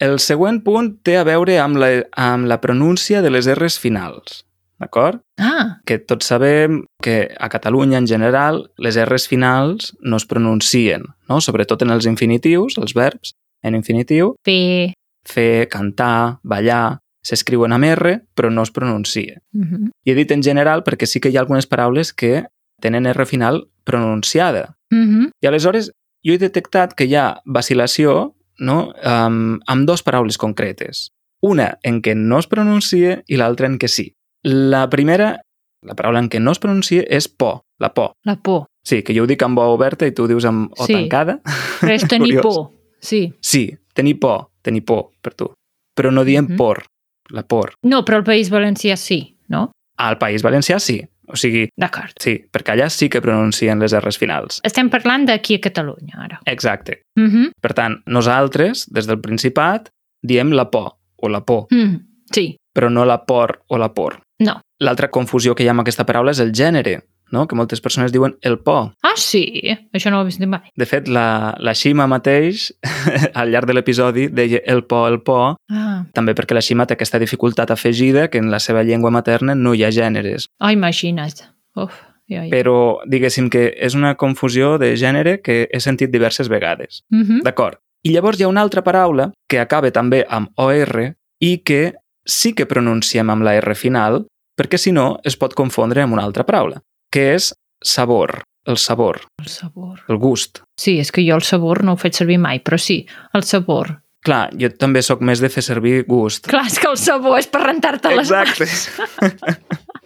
El 0.00 0.18
següent 0.20 0.60
punt 0.64 0.98
té 1.04 1.16
a 1.16 1.24
veure 1.24 1.56
amb 1.62 1.78
la, 1.80 1.88
amb 2.20 2.44
la 2.48 2.60
pronúncia 2.60 3.22
de 3.24 3.30
les 3.32 3.48
R's 3.54 3.78
finals. 3.80 4.42
D'acord? 4.76 5.22
Ah, 5.40 5.78
Que 5.88 5.96
tots 5.98 6.26
sabem 6.28 6.82
que 7.02 7.30
a 7.40 7.48
Catalunya, 7.48 7.96
en 7.96 8.06
general, 8.06 8.66
les 8.76 8.98
R's 9.00 9.24
finals 9.28 9.94
no 10.04 10.18
es 10.20 10.26
pronuncien, 10.28 11.06
no? 11.30 11.40
sobretot 11.40 11.80
en 11.86 11.94
els 11.96 12.04
infinitius, 12.04 12.76
els 12.76 12.92
verbs 12.92 13.32
en 13.64 13.74
infinitiu, 13.74 14.34
bé. 14.44 14.92
fer, 15.26 15.66
cantar, 15.72 16.40
ballar, 16.44 16.98
s'escriuen 17.26 17.72
amb 17.74 17.84
R, 17.88 18.20
però 18.38 18.52
no 18.52 18.62
es 18.62 18.70
pronuncia. 18.70 19.40
Mhm. 19.52 19.90
I 20.06 20.10
he 20.12 20.14
dit 20.14 20.30
en 20.30 20.42
general 20.46 20.84
perquè 20.86 21.06
sí 21.10 21.18
que 21.20 21.30
hi 21.32 21.36
ha 21.36 21.40
algunes 21.42 21.66
paraules 21.66 22.12
que 22.14 22.44
tenen 22.80 23.06
R 23.06 23.26
final 23.26 23.64
pronunciada. 23.84 24.76
Mhm. 24.90 25.30
I 25.42 25.46
aleshores 25.46 25.90
jo 26.24 26.32
he 26.34 26.38
detectat 26.38 26.94
que 26.94 27.04
hi 27.06 27.14
ha 27.16 27.40
vacil·lació 27.46 28.34
no? 28.58 28.92
um, 29.04 29.58
amb 29.66 29.86
dues 29.86 30.02
paraules 30.02 30.38
concretes. 30.38 31.10
Una 31.42 31.78
en 31.82 32.00
què 32.02 32.14
no 32.16 32.38
es 32.38 32.46
pronuncia 32.46 33.22
i 33.26 33.36
l'altra 33.36 33.66
en 33.66 33.78
què 33.78 33.88
sí. 33.88 34.12
La 34.42 34.88
primera, 34.88 35.40
la 35.82 35.94
paraula 35.94 36.20
en 36.22 36.30
què 36.30 36.40
no 36.40 36.52
es 36.52 36.58
pronuncia 36.58 37.02
és 37.08 37.28
por, 37.28 37.62
la 37.78 37.92
por. 37.92 38.12
La 38.24 38.36
por. 38.36 38.66
Sí, 38.86 39.02
que 39.02 39.12
jo 39.14 39.24
ho 39.24 39.26
dic 39.26 39.42
amb 39.42 39.58
O 39.58 39.66
oberta 39.74 40.06
i 40.06 40.12
tu 40.14 40.24
ho 40.24 40.28
dius 40.30 40.44
amb 40.46 40.72
O 40.78 40.86
Sí. 40.86 40.94
tancada. 40.94 41.40
Però 41.80 41.92
és 41.92 42.06
tenir 42.08 42.40
por. 42.40 42.70
Sí. 43.00 43.34
Sí, 43.40 43.76
tenir 43.94 44.18
por, 44.20 44.48
tenir 44.62 44.84
por 44.84 45.10
per 45.20 45.34
tu. 45.34 45.52
Però 45.96 46.10
no 46.12 46.24
diem 46.24 46.46
Mhm. 46.48 46.56
por, 46.56 46.84
la 47.30 47.42
por. 47.42 47.74
No, 47.82 48.04
però 48.04 48.16
al 48.18 48.24
País 48.24 48.50
Valencià 48.50 48.96
sí, 48.96 49.36
no? 49.48 49.70
Al 49.98 50.18
País 50.18 50.42
Valencià 50.42 50.78
sí. 50.78 51.02
O 51.28 51.34
sigui, 51.34 51.64
D'acord. 51.76 52.12
sí, 52.22 52.36
perquè 52.52 52.76
allà 52.76 52.88
sí 52.88 53.08
que 53.10 53.18
pronuncien 53.20 53.80
les 53.82 53.90
R's 53.98 54.16
finals. 54.16 54.60
Estem 54.62 54.86
parlant 54.88 55.24
d'aquí 55.26 55.56
a 55.56 55.60
Catalunya, 55.64 56.14
ara. 56.22 56.38
Exacte. 56.46 57.00
Mhm. 57.18 57.48
Per 57.60 57.72
tant, 57.74 57.96
nosaltres, 58.06 58.84
des 58.92 59.08
del 59.08 59.18
Principat, 59.20 59.88
diem 60.22 60.52
la 60.52 60.70
por 60.70 60.92
o 61.16 61.28
la 61.28 61.40
por, 61.44 61.66
Mm. 61.72 61.96
Sí. 62.30 62.56
però 62.72 62.90
no 62.92 63.04
la 63.04 63.24
por 63.26 63.62
o 63.66 63.76
la 63.78 63.92
por. 63.92 64.20
No. 64.38 64.60
L'altra 64.78 65.10
confusió 65.10 65.54
que 65.56 65.64
hi 65.64 65.68
ha 65.68 65.70
amb 65.72 65.80
aquesta 65.80 66.04
paraula 66.06 66.30
és 66.30 66.38
el 66.38 66.52
gènere, 66.52 67.02
no? 67.32 67.46
que 67.48 67.56
moltes 67.56 67.80
persones 67.80 68.12
diuen 68.12 68.36
el 68.42 68.58
por. 68.58 68.92
Ah, 69.02 69.14
sí? 69.16 69.44
Això 69.92 70.10
no 70.10 70.18
ho 70.20 70.22
he 70.22 70.28
vist 70.30 70.40
mai. 70.46 70.70
De 70.76 70.86
fet, 70.86 71.08
la, 71.08 71.54
la 71.58 71.74
Xima 71.74 72.06
mateix, 72.06 72.68
al 73.34 73.50
llarg 73.50 73.66
de 73.66 73.74
l'episodi, 73.74 74.28
deia 74.28 74.60
el 74.66 74.84
por, 74.84 75.08
el 75.12 75.20
por, 75.22 75.56
Ah, 75.70 76.04
també 76.14 76.34
perquè 76.36 76.54
la 76.54 76.62
Xima 76.62 76.86
té 76.86 76.94
aquesta 76.94 77.18
dificultat 77.18 77.70
afegida 77.70 78.28
que 78.30 78.38
en 78.38 78.50
la 78.50 78.58
seva 78.60 78.82
llengua 78.84 79.10
materna 79.10 79.54
no 79.54 79.74
hi 79.74 79.82
ha 79.84 79.90
gèneres. 79.90 80.46
oh, 80.60 80.70
imagina't. 80.70 81.42
Uf, 81.76 81.92
ja, 82.28 82.44
ja. 82.44 82.50
Però 82.52 83.00
diguéssim 83.06 83.50
que 83.50 83.68
és 83.76 83.94
una 83.94 84.14
confusió 84.16 84.76
de 84.78 84.94
gènere 84.96 85.40
que 85.42 85.66
he 85.72 85.80
sentit 85.80 86.10
diverses 86.10 86.48
vegades. 86.48 87.02
Mhm. 87.10 87.42
D'acord. 87.44 87.78
I 88.06 88.12
llavors 88.14 88.38
hi 88.38 88.44
ha 88.44 88.48
una 88.48 88.62
altra 88.62 88.84
paraula 88.86 89.32
que 89.48 89.58
acaba 89.58 89.90
també 89.90 90.24
amb 90.28 90.48
OR 90.56 91.14
i 91.42 91.58
que 91.66 91.94
sí 92.24 92.52
que 92.54 92.66
pronunciem 92.66 93.28
amb 93.30 93.42
la 93.42 93.56
R 93.58 93.74
final, 93.74 94.26
perquè 94.56 94.78
si 94.78 94.92
no 94.92 95.18
es 95.24 95.36
pot 95.36 95.54
confondre 95.54 96.02
amb 96.02 96.14
una 96.14 96.22
altra 96.24 96.44
paraula, 96.46 96.80
que 97.16 97.30
és 97.36 97.50
sabor, 97.84 98.42
el 98.68 98.76
sabor, 98.82 99.22
El 99.40 99.48
sabor. 99.48 100.00
el 100.08 100.18
gust. 100.20 100.60
Sí, 100.76 100.98
és 101.00 101.12
que 101.14 101.24
jo 101.24 101.36
el 101.38 101.44
sabor 101.46 101.80
no 101.86 101.94
ho 101.96 102.00
faig 102.00 102.12
servir 102.18 102.36
mai, 102.42 102.60
però 102.60 102.76
sí, 102.78 103.06
el 103.32 103.44
sabor. 103.48 104.02
Clar, 104.26 104.50
jo 104.58 104.68
també 104.74 105.00
sóc 105.06 105.20
més 105.22 105.38
de 105.40 105.48
fer 105.48 105.62
servir 105.62 106.00
gust. 106.08 106.48
Clar, 106.50 106.64
és 106.66 106.80
que 106.82 106.88
el 106.90 106.96
sabor 106.98 107.38
és 107.38 107.46
per 107.46 107.62
rentar-te 107.62 108.10
les 108.16 108.28
Exacte. 108.32 108.66
mans. 108.66 109.60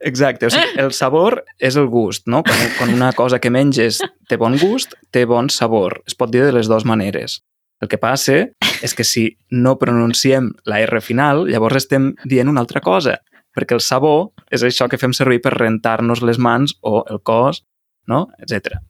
Exacte, 0.00 0.46
o 0.48 0.50
sigui, 0.50 0.70
el 0.80 0.92
sabor 0.96 1.42
és 1.60 1.76
el 1.76 1.90
gust, 1.92 2.24
no? 2.32 2.40
Quan, 2.46 2.62
quan 2.78 2.94
una 2.96 3.10
cosa 3.12 3.38
que 3.44 3.50
menges 3.52 3.98
té 4.30 4.38
bon 4.40 4.56
gust, 4.56 4.94
té 5.12 5.26
bon 5.28 5.50
sabor. 5.52 5.98
Es 6.08 6.16
pot 6.16 6.32
dir 6.32 6.46
de 6.46 6.54
les 6.56 6.70
dues 6.70 6.86
maneres. 6.88 7.42
El 7.84 7.90
que 7.92 7.98
passa 8.00 8.38
és 8.80 8.94
que 8.96 9.04
si 9.04 9.26
no 9.52 9.74
pronunciem 9.76 10.48
la 10.64 10.80
R 10.86 11.02
final, 11.04 11.44
llavors 11.50 11.82
estem 11.82 12.14
dient 12.24 12.48
una 12.48 12.62
altra 12.64 12.80
cosa, 12.80 13.18
perquè 13.54 13.76
el 13.76 13.82
sabor 13.84 14.32
és 14.50 14.64
això 14.66 14.88
que 14.90 14.98
fem 15.00 15.14
servir 15.16 15.40
per 15.44 15.54
rentar-nos 15.54 16.22
les 16.22 16.38
mans 16.38 16.76
o 16.82 17.04
el 17.10 17.22
cos, 17.22 17.62
no? 18.10 18.28
etc. 18.42 18.80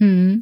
Mm. 0.00 0.40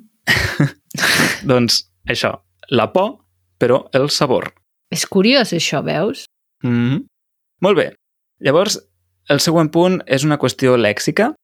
Doncs 1.50 1.82
això, 2.08 2.34
la 2.70 2.90
por, 2.92 3.18
però 3.58 3.86
el 3.96 4.10
sabor. 4.10 4.52
És 4.90 5.06
curiós, 5.06 5.52
això, 5.52 5.82
veus? 5.84 6.26
Mm 6.62 6.76
-hmm. 6.76 7.06
Molt 7.60 7.76
bé. 7.76 7.94
Llavors, 8.40 8.80
el 9.28 9.40
següent 9.40 9.70
punt 9.70 10.00
és 10.06 10.24
una 10.24 10.38
qüestió 10.38 10.76
lèxica 10.76 11.34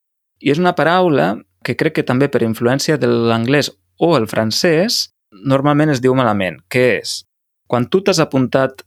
i 0.41 0.51
és 0.51 0.59
una 0.59 0.75
paraula 0.75 1.37
que 1.63 1.77
crec 1.77 1.95
que 1.95 2.03
també 2.03 2.29
per 2.29 2.43
influència 2.43 2.97
de 2.97 3.07
l'anglès 3.07 3.71
o 3.99 4.17
el 4.17 4.27
francès 4.27 5.11
normalment 5.31 5.91
es 5.91 6.01
diu 6.01 6.15
malament, 6.15 6.61
que 6.69 6.99
és 7.01 7.25
quan 7.67 7.89
tu 7.91 8.01
t'has 8.01 8.21
apuntat, 8.23 8.83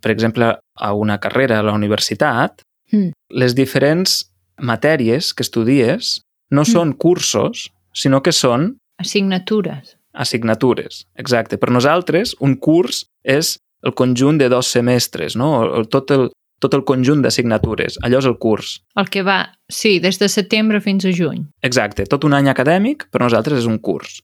per 0.00 0.10
exemple, 0.10 0.48
a 0.74 0.92
una 0.94 1.18
carrera 1.18 1.58
a 1.58 1.66
la 1.66 1.74
universitat, 1.74 2.62
Mm. 2.92 3.10
les 3.30 3.54
diferents 3.54 4.30
matèries 4.60 5.32
que 5.34 5.42
estudies 5.42 6.22
no 6.50 6.62
Mm. 6.62 6.64
són 6.72 6.92
cursos, 6.92 7.70
sinó 7.94 8.22
que 8.22 8.32
són 8.32 8.78
Assignatures. 8.98 9.96
assignatures, 10.12 11.06
exacte. 11.16 11.58
Per 11.58 11.70
nosaltres, 11.70 12.36
un 12.40 12.56
curs 12.56 13.06
és 13.24 13.58
el 13.82 13.94
conjunt 13.94 14.38
de 14.38 14.48
dos 14.48 14.66
semestres, 14.66 15.36
no? 15.36 15.60
O- 15.60 15.84
Tot 15.84 16.10
el, 16.10 16.30
tot 16.60 16.74
el 16.74 16.84
conjunt 16.84 17.22
d'assignatures. 17.22 17.98
Allò 18.02 18.18
és 18.18 18.26
el 18.26 18.36
curs. 18.38 18.82
El 18.94 19.08
que 19.08 19.22
va, 19.22 19.54
sí, 19.68 19.98
des 19.98 20.18
de 20.20 20.28
setembre 20.28 20.80
fins 20.80 21.04
a 21.04 21.10
juny. 21.12 21.46
Exacte, 21.62 22.04
tot 22.06 22.24
un 22.24 22.34
any 22.34 22.48
acadèmic 22.48 23.08
per 23.10 23.20
nosaltres 23.22 23.58
és 23.60 23.66
un 23.66 23.78
curs. 23.78 24.20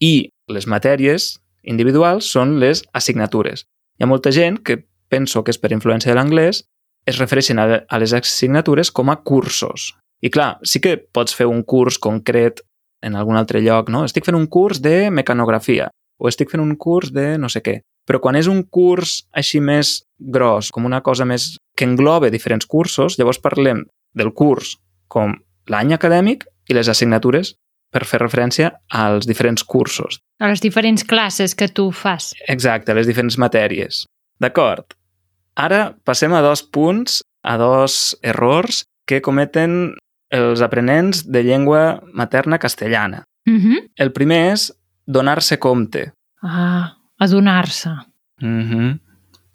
I 0.00 0.28
les 0.48 0.66
matèries 0.66 1.38
individuals 1.62 2.24
són 2.30 2.58
les 2.60 2.82
assignatures. 2.92 3.64
Hi 3.98 4.02
ha 4.04 4.06
molta 4.06 4.32
gent 4.32 4.58
que 4.64 4.84
penso 5.08 5.44
que 5.44 5.50
és 5.52 5.58
per 5.58 5.70
influència 5.72 6.10
de 6.12 6.16
l'anglès 6.18 6.64
es 7.06 7.18
refereixen 7.20 7.60
a, 7.62 7.66
a 7.86 7.98
les 8.02 8.12
assignatures 8.16 8.90
com 8.90 9.10
a 9.10 9.20
cursos. 9.22 9.92
I 10.20 10.30
clar, 10.32 10.56
sí 10.66 10.80
que 10.82 10.96
pots 10.98 11.36
fer 11.36 11.46
un 11.46 11.62
curs 11.62 12.00
concret 12.02 12.62
en 13.04 13.14
algun 13.14 13.36
altre 13.38 13.60
lloc, 13.62 13.90
no? 13.92 14.04
Estic 14.04 14.26
fent 14.26 14.38
un 14.38 14.48
curs 14.50 14.80
de 14.82 15.10
mecanografia 15.14 15.90
o 16.18 16.30
estic 16.30 16.50
fent 16.50 16.62
un 16.64 16.74
curs 16.80 17.12
de 17.12 17.36
no 17.38 17.50
sé 17.52 17.62
què. 17.62 17.78
Però 18.06 18.20
quan 18.22 18.38
és 18.38 18.48
un 18.48 18.62
curs 18.70 19.26
així 19.36 19.60
més 19.60 20.00
gros, 20.16 20.70
com 20.72 20.86
una 20.86 21.02
cosa 21.04 21.26
més 21.28 21.56
que 21.76 21.86
engloba 21.86 22.30
diferents 22.32 22.66
cursos, 22.66 23.18
llavors 23.18 23.42
parlem 23.42 23.84
del 24.16 24.32
curs 24.32 24.76
com 25.12 25.34
l'any 25.70 25.92
acadèmic 25.94 26.46
i 26.70 26.76
les 26.76 26.88
assignatures 26.88 27.54
per 27.92 28.06
fer 28.08 28.20
referència 28.22 28.72
als 28.90 29.26
diferents 29.28 29.64
cursos. 29.64 30.20
A 30.40 30.50
les 30.50 30.62
diferents 30.62 31.04
classes 31.06 31.54
que 31.54 31.68
tu 31.68 31.90
fas. 31.92 32.32
Exacte, 32.48 32.94
les 32.94 33.06
diferents 33.08 33.38
matèries. 33.38 34.04
D'acord. 34.42 34.96
Ara 35.56 35.96
passem 36.04 36.32
a 36.34 36.42
dos 36.44 36.62
punts, 36.62 37.22
a 37.42 37.56
dos 37.56 38.16
errors 38.22 38.84
que 39.06 39.22
cometen 39.22 39.94
els 40.30 40.60
aprenents 40.60 41.24
de 41.30 41.42
llengua 41.46 42.02
materna 42.12 42.58
castellana. 42.58 43.24
Mm 43.46 43.58
-hmm. 43.58 43.90
El 43.96 44.12
primer 44.12 44.52
és 44.52 44.72
donar-se 45.06 45.58
compte. 45.58 46.12
Ah, 46.42 46.96
adonar-se. 47.18 47.90
Mm 48.40 48.62
-hmm. 48.62 49.00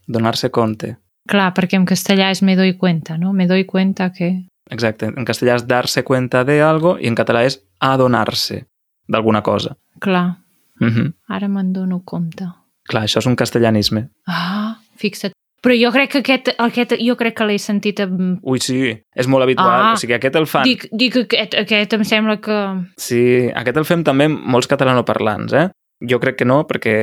Donar-se 0.07 0.49
compte. 0.49 0.97
Clar, 1.27 1.53
perquè 1.53 1.75
en 1.75 1.85
castellà 1.85 2.31
és 2.31 2.41
me 2.41 2.55
doy 2.55 2.77
cuenta, 2.77 3.17
no? 3.17 3.33
Me 3.33 3.47
doy 3.47 3.65
cuenta 3.65 4.11
que... 4.11 4.47
Exacte. 4.69 5.05
En 5.05 5.25
castellà 5.25 5.55
és 5.55 5.67
dar-se 5.67 6.03
cuenta 6.03 6.43
de 6.43 6.61
algo 6.61 6.97
i 6.99 7.07
en 7.07 7.15
català 7.15 7.45
és 7.45 7.61
adonar-se 7.79 8.65
d'alguna 9.07 9.41
cosa. 9.41 9.77
Clar, 9.99 10.41
Mm 10.81 10.89
-hmm. 10.89 11.13
ara 11.27 11.47
me'n 11.47 11.73
dono 11.73 12.01
compte. 12.03 12.45
Clar, 12.89 13.03
això 13.03 13.19
és 13.19 13.25
un 13.25 13.35
castellanisme. 13.35 14.09
Ah, 14.25 14.79
fixa't. 14.97 15.33
Però 15.61 15.75
jo 15.77 15.91
crec 15.93 16.09
que 16.09 16.21
aquest, 16.23 16.49
aquest 16.57 16.95
jo 16.97 17.13
crec 17.19 17.35
que 17.37 17.45
l'he 17.45 17.59
sentit 17.61 17.99
amb... 18.01 18.39
Ui, 18.41 18.57
sí, 18.63 18.95
és 18.97 19.27
molt 19.29 19.45
habitual. 19.45 19.91
Ah. 19.91 19.91
o 19.93 19.99
sigui, 20.01 20.15
aquest 20.17 20.39
el 20.39 20.47
fan. 20.49 20.65
Dic, 20.65 20.87
dic 20.97 21.19
aquest, 21.21 21.53
aquest 21.59 21.93
em 21.93 22.05
sembla 22.07 22.39
que... 22.41 22.57
Sí, 22.97 23.21
aquest 23.53 23.77
el 23.77 23.85
fem 23.85 24.01
també 24.07 24.25
molts 24.31 24.69
catalanoparlants, 24.71 25.53
eh? 25.53 25.67
Jo 26.09 26.17
crec 26.23 26.39
que 26.39 26.49
no, 26.49 26.63
perquè 26.65 26.95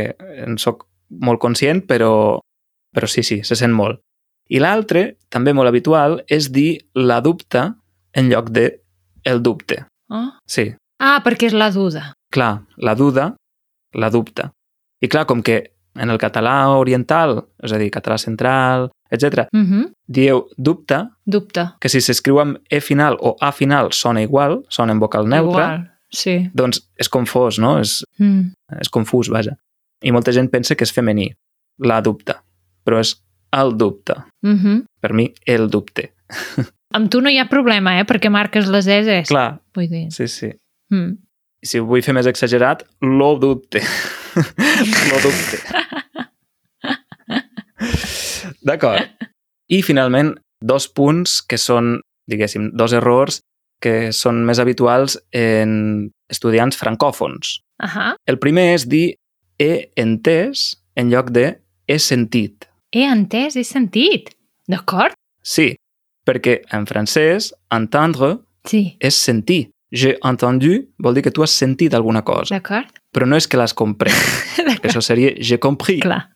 en 0.42 0.58
sóc 0.58 0.88
molt 1.22 1.38
conscient, 1.38 1.84
però, 1.86 2.10
però 2.94 3.06
sí, 3.06 3.22
sí, 3.22 3.44
se 3.46 3.54
sent 3.54 3.76
molt. 3.78 4.02
I 4.50 4.58
l'altre, 4.64 5.04
també 5.30 5.54
molt 5.54 5.70
habitual, 5.70 6.22
és 6.26 6.50
dir 6.50 6.80
la 6.98 7.20
dubte 7.22 7.62
en 8.18 8.30
lloc 8.32 8.50
de 8.50 8.72
el 9.28 9.42
dubte. 9.44 9.84
Ah, 10.10 10.40
Sí, 10.48 10.72
ah 10.98 11.20
perquè 11.22 11.52
és 11.52 11.54
la 11.54 11.70
duda. 11.70 12.12
clar, 12.34 12.64
la 12.76 12.94
duda, 12.94 13.36
la 13.94 14.10
dubte. 14.10 14.50
I 15.00 15.06
clar, 15.06 15.26
com 15.30 15.42
que 15.46 15.77
en 15.98 16.10
el 16.10 16.18
català 16.18 16.68
oriental, 16.78 17.44
és 17.62 17.72
a 17.72 17.78
dir, 17.78 17.90
català 17.90 18.18
central, 18.18 18.90
etc, 19.10 19.46
Uh 19.52 19.60
-huh. 19.60 19.92
dieu 20.06 20.46
dubte, 20.56 21.08
Dubte. 21.26 21.66
que 21.80 21.88
si 21.88 22.00
s'escriu 22.00 22.40
amb 22.40 22.58
E 22.70 22.80
final 22.80 23.16
o 23.20 23.36
A 23.40 23.52
final 23.52 23.92
sona 23.92 24.22
igual, 24.22 24.64
sona 24.68 24.92
en 24.92 24.98
vocal 25.00 25.26
neutre, 25.28 25.62
Igual, 25.62 25.90
sí. 26.10 26.50
doncs 26.54 26.88
és 26.96 27.08
confós, 27.08 27.58
no? 27.58 27.78
És, 27.78 28.04
Mm. 28.18 28.52
és 28.80 28.88
confús, 28.88 29.28
vaja. 29.28 29.56
I 30.02 30.12
molta 30.12 30.32
gent 30.32 30.50
pensa 30.50 30.74
que 30.74 30.84
és 30.84 30.92
femení, 30.92 31.34
la 31.78 32.00
dubte, 32.00 32.34
però 32.84 32.98
és 33.00 33.22
el 33.52 33.76
dubte. 33.76 34.14
Uh 34.42 34.50
-huh. 34.50 34.84
Per 35.00 35.12
mi, 35.12 35.32
el 35.46 35.68
dubte. 35.70 36.12
Amb 36.94 37.10
tu 37.10 37.20
no 37.20 37.28
hi 37.30 37.38
ha 37.38 37.48
problema, 37.48 37.98
eh? 38.00 38.04
Perquè 38.04 38.30
marques 38.30 38.66
les 38.68 38.86
eses. 38.86 39.28
Clar, 39.28 39.60
Vull 39.74 39.88
dir... 39.88 40.10
sí, 40.10 40.26
sí. 40.28 40.50
Mm. 40.90 41.16
Si 41.64 41.78
ho 41.80 41.86
vull 41.88 42.02
fer 42.06 42.14
més 42.14 42.26
exagerat, 42.30 42.84
lo 43.02 43.32
dubte. 43.42 43.80
lo 45.10 45.18
dubte. 45.24 45.58
D'acord. 48.64 49.08
I 49.68 49.82
finalment, 49.84 50.34
dos 50.64 50.86
punts 50.88 51.40
que 51.44 51.58
són, 51.60 51.98
diguéssim, 52.30 52.70
dos 52.78 52.94
errors 52.96 53.40
que 53.82 54.10
són 54.16 54.40
més 54.46 54.58
habituals 54.58 55.18
en 55.36 56.08
estudiants 56.32 56.78
francòfons. 56.78 57.58
Ahà. 57.84 58.14
El 58.26 58.38
primer 58.42 58.72
és 58.74 58.86
dir 58.90 59.06
he 59.60 59.90
entès 59.98 60.72
en 60.98 61.12
lloc 61.12 61.30
de 61.34 61.52
he 61.88 61.98
sentit. 62.02 62.66
He 62.94 63.04
entès, 63.06 63.54
he 63.56 63.64
sentit. 63.66 64.32
D'acord? 64.68 65.14
Sí, 65.42 65.72
perquè 66.26 66.60
en 66.74 66.86
francès 66.90 67.52
entendre 67.72 68.38
Sí. 68.68 68.96
és 69.00 69.14
sentir. 69.16 69.70
J'ai 69.90 70.18
entendu 70.22 70.88
vol 71.00 71.14
dir 71.16 71.22
que 71.24 71.30
tu 71.32 71.42
has 71.42 71.50
sentit 71.56 71.94
alguna 71.94 72.20
cosa, 72.22 72.54
D'acord? 72.58 72.90
però 73.14 73.24
no 73.26 73.36
és 73.36 73.46
que 73.48 73.56
l'has 73.56 73.72
comprès. 73.74 74.14
que 74.82 74.88
això 74.90 75.00
seria 75.00 75.30
j'ai 75.40 75.58
compris, 75.58 76.02
Clar. 76.02 76.26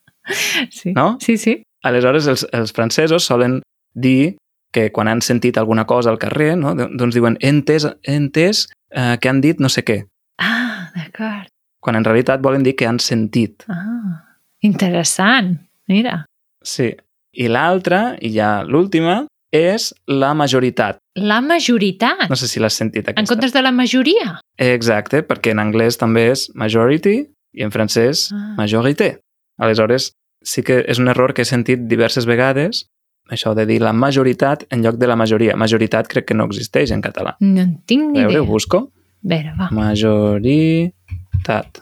Sí. 0.70 0.92
no? 0.96 1.18
Sí, 1.20 1.36
sí. 1.36 1.62
Aleshores, 1.84 2.26
els, 2.30 2.46
els 2.54 2.72
francesos 2.72 3.24
solen 3.26 3.60
dir 3.92 4.36
que 4.72 4.86
quan 4.90 5.08
han 5.08 5.20
sentit 5.20 5.58
alguna 5.58 5.84
cosa 5.84 6.08
al 6.10 6.18
carrer, 6.18 6.54
no? 6.56 6.72
doncs 6.74 7.12
diuen 7.14 7.36
he 7.42 7.50
entès, 7.52 7.84
he 8.06 8.14
entès 8.16 8.68
eh, 8.94 9.18
que 9.20 9.28
han 9.28 9.42
dit 9.44 9.60
no 9.60 9.68
sé 9.68 9.82
què, 9.84 9.98
Ah, 10.40 10.88
d'acord. 10.94 11.50
quan 11.82 11.96
en 11.98 12.04
realitat 12.06 12.40
volen 12.40 12.62
dir 12.64 12.72
que 12.78 12.86
han 12.88 12.98
sentit. 13.02 13.66
Ah, 13.68 14.38
interessant. 14.62 15.58
Mira. 15.88 16.24
Sí. 16.64 16.92
I 17.36 17.48
l'altra, 17.48 18.16
i 18.20 18.30
ja 18.32 18.62
l'última, 18.64 19.26
és 19.52 19.90
la 20.08 20.32
majoritat. 20.38 20.98
La 21.14 21.40
majoritat. 21.44 22.28
No 22.30 22.36
sé 22.40 22.48
si 22.48 22.60
l'has 22.60 22.72
sentit, 22.78 23.04
aquesta. 23.08 23.20
En 23.20 23.26
comptes 23.28 23.52
de 23.52 23.60
la 23.62 23.70
majoria. 23.72 24.38
Exacte, 24.56 25.20
perquè 25.22 25.50
en 25.52 25.58
anglès 25.60 25.98
també 26.00 26.30
és 26.32 26.46
majority 26.54 27.18
i 27.52 27.62
en 27.66 27.70
francès 27.70 28.30
Ah. 28.32 28.54
majorité. 28.56 29.18
Aleshores, 29.58 30.12
sí 30.42 30.62
que 30.62 30.84
és 30.88 30.98
un 30.98 31.08
error 31.08 31.34
que 31.34 31.42
he 31.42 31.44
sentit 31.44 31.80
diverses 31.86 32.24
vegades, 32.24 32.86
això 33.30 33.54
de 33.54 33.66
dir 33.66 33.80
la 33.82 33.92
majoritat 33.92 34.64
en 34.70 34.82
lloc 34.82 34.96
de 34.96 35.06
la 35.06 35.16
majoria. 35.16 35.54
Majoritat 35.56 36.08
crec 36.08 36.24
que 36.26 36.34
no 36.34 36.44
existeix 36.48 36.90
en 36.90 37.02
català. 37.02 37.36
No 37.40 37.60
en 37.60 37.82
tinc 37.86 38.10
ni 38.12 38.20
veure, 38.20 38.30
idea. 38.32 38.42
ho 38.42 38.46
busco. 38.46 38.90
A 39.24 39.28
veure, 39.28 39.52
va. 39.58 39.68
Majoritat. 39.70 41.78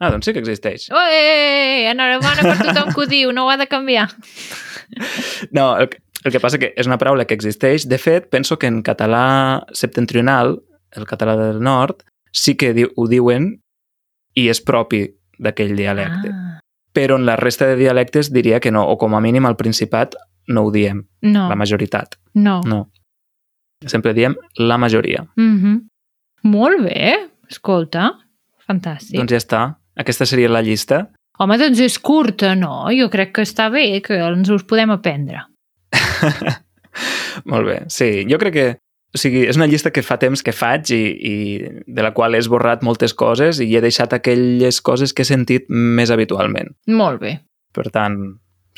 Ah, 0.00 0.10
doncs 0.10 0.24
sí 0.24 0.32
que 0.32 0.38
existeix. 0.40 0.88
Ui, 0.90 1.86
enhorabona 1.90 2.40
per 2.42 2.58
tothom 2.64 2.94
que 2.94 3.00
ho 3.02 3.06
diu, 3.06 3.32
no 3.32 3.44
ho 3.46 3.50
ha 3.50 3.56
de 3.56 3.66
canviar. 3.66 4.08
No, 5.52 5.76
el, 5.78 5.88
el 6.24 6.32
que 6.32 6.40
passa 6.40 6.58
que 6.58 6.72
és 6.76 6.86
una 6.86 6.98
paraula 6.98 7.24
que 7.24 7.34
existeix. 7.34 7.86
De 7.88 7.98
fet, 7.98 8.28
penso 8.30 8.58
que 8.58 8.68
en 8.68 8.82
català 8.82 9.64
septentrional, 9.72 10.58
el 10.96 11.06
català 11.06 11.36
del 11.38 11.60
nord, 11.62 12.04
sí 12.32 12.56
que 12.56 12.72
di 12.74 12.84
ho 12.84 13.06
diuen 13.08 13.54
i 14.36 14.48
és 14.48 14.60
propi 14.60 15.06
d'aquell 15.38 15.76
dialecte. 15.76 16.30
Ah, 16.32 16.58
Però 16.92 17.16
en 17.16 17.24
la 17.26 17.36
resta 17.38 17.66
de 17.70 17.76
dialectes 17.78 18.32
diria 18.32 18.58
que 18.60 18.72
no, 18.74 18.82
o 18.82 18.96
com 18.98 19.14
a 19.14 19.20
mínim 19.20 19.46
al 19.46 19.56
Principat 19.56 20.16
no 20.48 20.64
ho 20.66 20.70
diem, 20.74 21.04
no, 21.22 21.48
la 21.48 21.56
majoritat. 21.56 22.16
no. 22.34 22.60
No. 22.66 22.88
Sempre 23.86 24.12
diem 24.12 24.34
la 24.58 24.76
majoria. 24.76 25.24
Mm 25.36 25.56
-hmm. 25.56 25.80
Molt 26.42 26.82
bé, 26.82 27.30
escolta, 27.48 28.18
fantàstic. 28.68 29.16
Doncs 29.16 29.30
ja 29.32 29.38
està. 29.38 29.76
Aquesta 29.96 30.26
seria 30.26 30.48
la 30.48 30.60
llista. 30.60 31.10
Home, 31.38 31.56
doncs 31.56 31.80
és 31.80 31.98
curta, 31.98 32.54
no? 32.54 32.88
Jo 32.92 33.08
crec 33.08 33.32
que 33.32 33.42
està 33.42 33.70
bé, 33.70 34.02
que 34.02 34.18
ens 34.18 34.50
us 34.50 34.64
podem 34.64 34.90
aprendre. 34.90 35.46
Molt 37.50 37.66
bé. 37.66 37.76
Sí, 37.88 38.10
jo 38.30 38.38
crec 38.38 38.54
que 38.54 38.68
o 39.10 39.18
sigui, 39.18 39.42
és 39.50 39.58
una 39.58 39.66
llista 39.66 39.90
que 39.90 40.04
fa 40.06 40.20
temps 40.22 40.42
que 40.46 40.54
faig 40.54 40.92
i, 40.94 41.00
i 41.02 41.34
de 41.86 42.02
la 42.04 42.12
qual 42.14 42.34
he 42.34 42.42
esborrat 42.42 42.84
moltes 42.86 43.14
coses 43.18 43.58
i 43.62 43.66
he 43.74 43.82
deixat 43.82 44.14
aquelles 44.14 44.78
coses 44.86 45.12
que 45.12 45.24
he 45.24 45.28
sentit 45.28 45.66
més 45.68 46.12
habitualment. 46.14 46.70
Molt 46.86 47.20
bé. 47.22 47.40
Per 47.74 47.88
tant, 47.90 48.20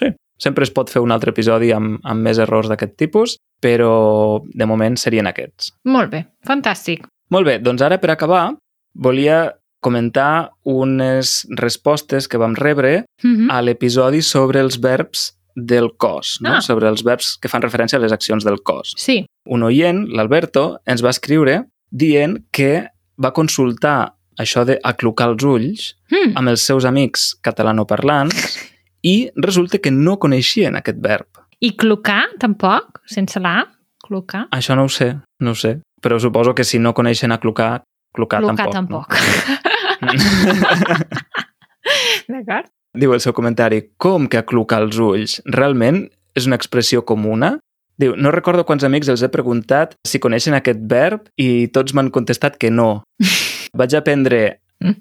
sí, 0.00 0.08
sempre 0.40 0.64
es 0.64 0.72
pot 0.72 0.90
fer 0.92 1.02
un 1.04 1.12
altre 1.12 1.34
episodi 1.36 1.72
amb, 1.76 1.98
amb 2.00 2.24
més 2.24 2.40
errors 2.40 2.70
d'aquest 2.72 2.96
tipus, 3.00 3.36
però 3.62 4.40
de 4.48 4.68
moment 4.68 4.96
serien 4.96 5.28
aquests. 5.28 5.74
Molt 5.88 6.12
bé, 6.12 6.24
fantàstic. 6.48 7.04
Molt 7.32 7.48
bé, 7.48 7.58
doncs 7.60 7.84
ara 7.84 8.00
per 8.00 8.12
acabar 8.12 8.46
volia 8.92 9.50
comentar 9.82 10.52
unes 10.68 11.42
respostes 11.58 12.28
que 12.28 12.38
vam 12.38 12.54
rebre 12.54 13.04
Mm 13.22 13.36
-hmm. 13.36 13.50
a 13.50 13.62
l'episodi 13.62 14.22
sobre 14.22 14.60
els 14.60 14.80
verbs 14.80 15.34
del 15.56 15.92
cos, 15.96 16.38
no? 16.40 16.56
Ah. 16.56 16.60
sobre 16.60 16.88
els 16.88 17.02
verbs 17.04 17.36
que 17.38 17.48
fan 17.48 17.62
referència 17.62 17.98
a 17.98 18.02
les 18.02 18.12
accions 18.12 18.44
del 18.44 18.62
cos. 18.62 18.94
Sí. 18.96 19.24
Un 19.46 19.62
oient, 19.62 20.06
l'Alberto, 20.08 20.80
ens 20.86 21.02
va 21.04 21.10
escriure 21.10 21.64
dient 21.90 22.38
que 22.50 22.88
va 23.22 23.32
consultar 23.32 24.14
això 24.40 24.64
de 24.64 24.78
aclucar 24.82 25.28
els 25.28 25.44
ulls 25.44 25.96
Mm. 26.12 26.36
amb 26.36 26.48
els 26.48 26.60
seus 26.60 26.84
amics 26.84 27.36
catalanoparlants 27.42 28.58
i 29.02 29.30
resulta 29.36 29.78
que 29.78 29.90
no 29.90 30.18
coneixien 30.18 30.76
aquest 30.76 30.98
verb. 31.00 31.26
I 31.60 31.74
clocar, 31.76 32.24
tampoc? 32.38 33.00
Sense 33.06 33.40
la 33.40 33.60
A? 33.60 33.66
Clocar? 34.02 34.48
Això 34.50 34.74
no 34.76 34.84
ho 34.84 34.88
sé, 34.88 35.16
no 35.40 35.52
ho 35.52 35.54
sé. 35.54 35.80
Però 36.02 36.18
suposo 36.20 36.54
que 36.54 36.64
si 36.64 36.78
no 36.78 36.92
coneixen 36.92 37.32
aclucar, 37.32 37.82
clocar, 38.12 38.40
Clocar 38.42 38.70
tampoc. 38.70 39.08
tampoc. 39.08 40.02
D'acord? 42.28 42.66
Diu 42.92 43.14
el 43.14 43.22
seu 43.24 43.32
comentari, 43.32 43.82
com 43.96 44.26
que 44.28 44.40
aclucar 44.40 44.82
els 44.84 44.98
ulls? 45.00 45.38
Realment 45.48 46.04
és 46.36 46.48
una 46.48 46.58
expressió 46.58 47.04
comuna? 47.08 47.54
Diu, 48.00 48.16
no 48.16 48.32
recordo 48.34 48.66
quants 48.68 48.84
amics 48.84 49.08
els 49.12 49.22
he 49.24 49.30
preguntat 49.32 49.94
si 50.08 50.20
coneixen 50.20 50.56
aquest 50.56 50.80
verb 50.90 51.28
i 51.40 51.68
tots 51.72 51.94
m'han 51.96 52.10
contestat 52.12 52.58
que 52.60 52.72
no. 52.72 53.04
Vaig 53.78 53.96
aprendre 53.96 54.42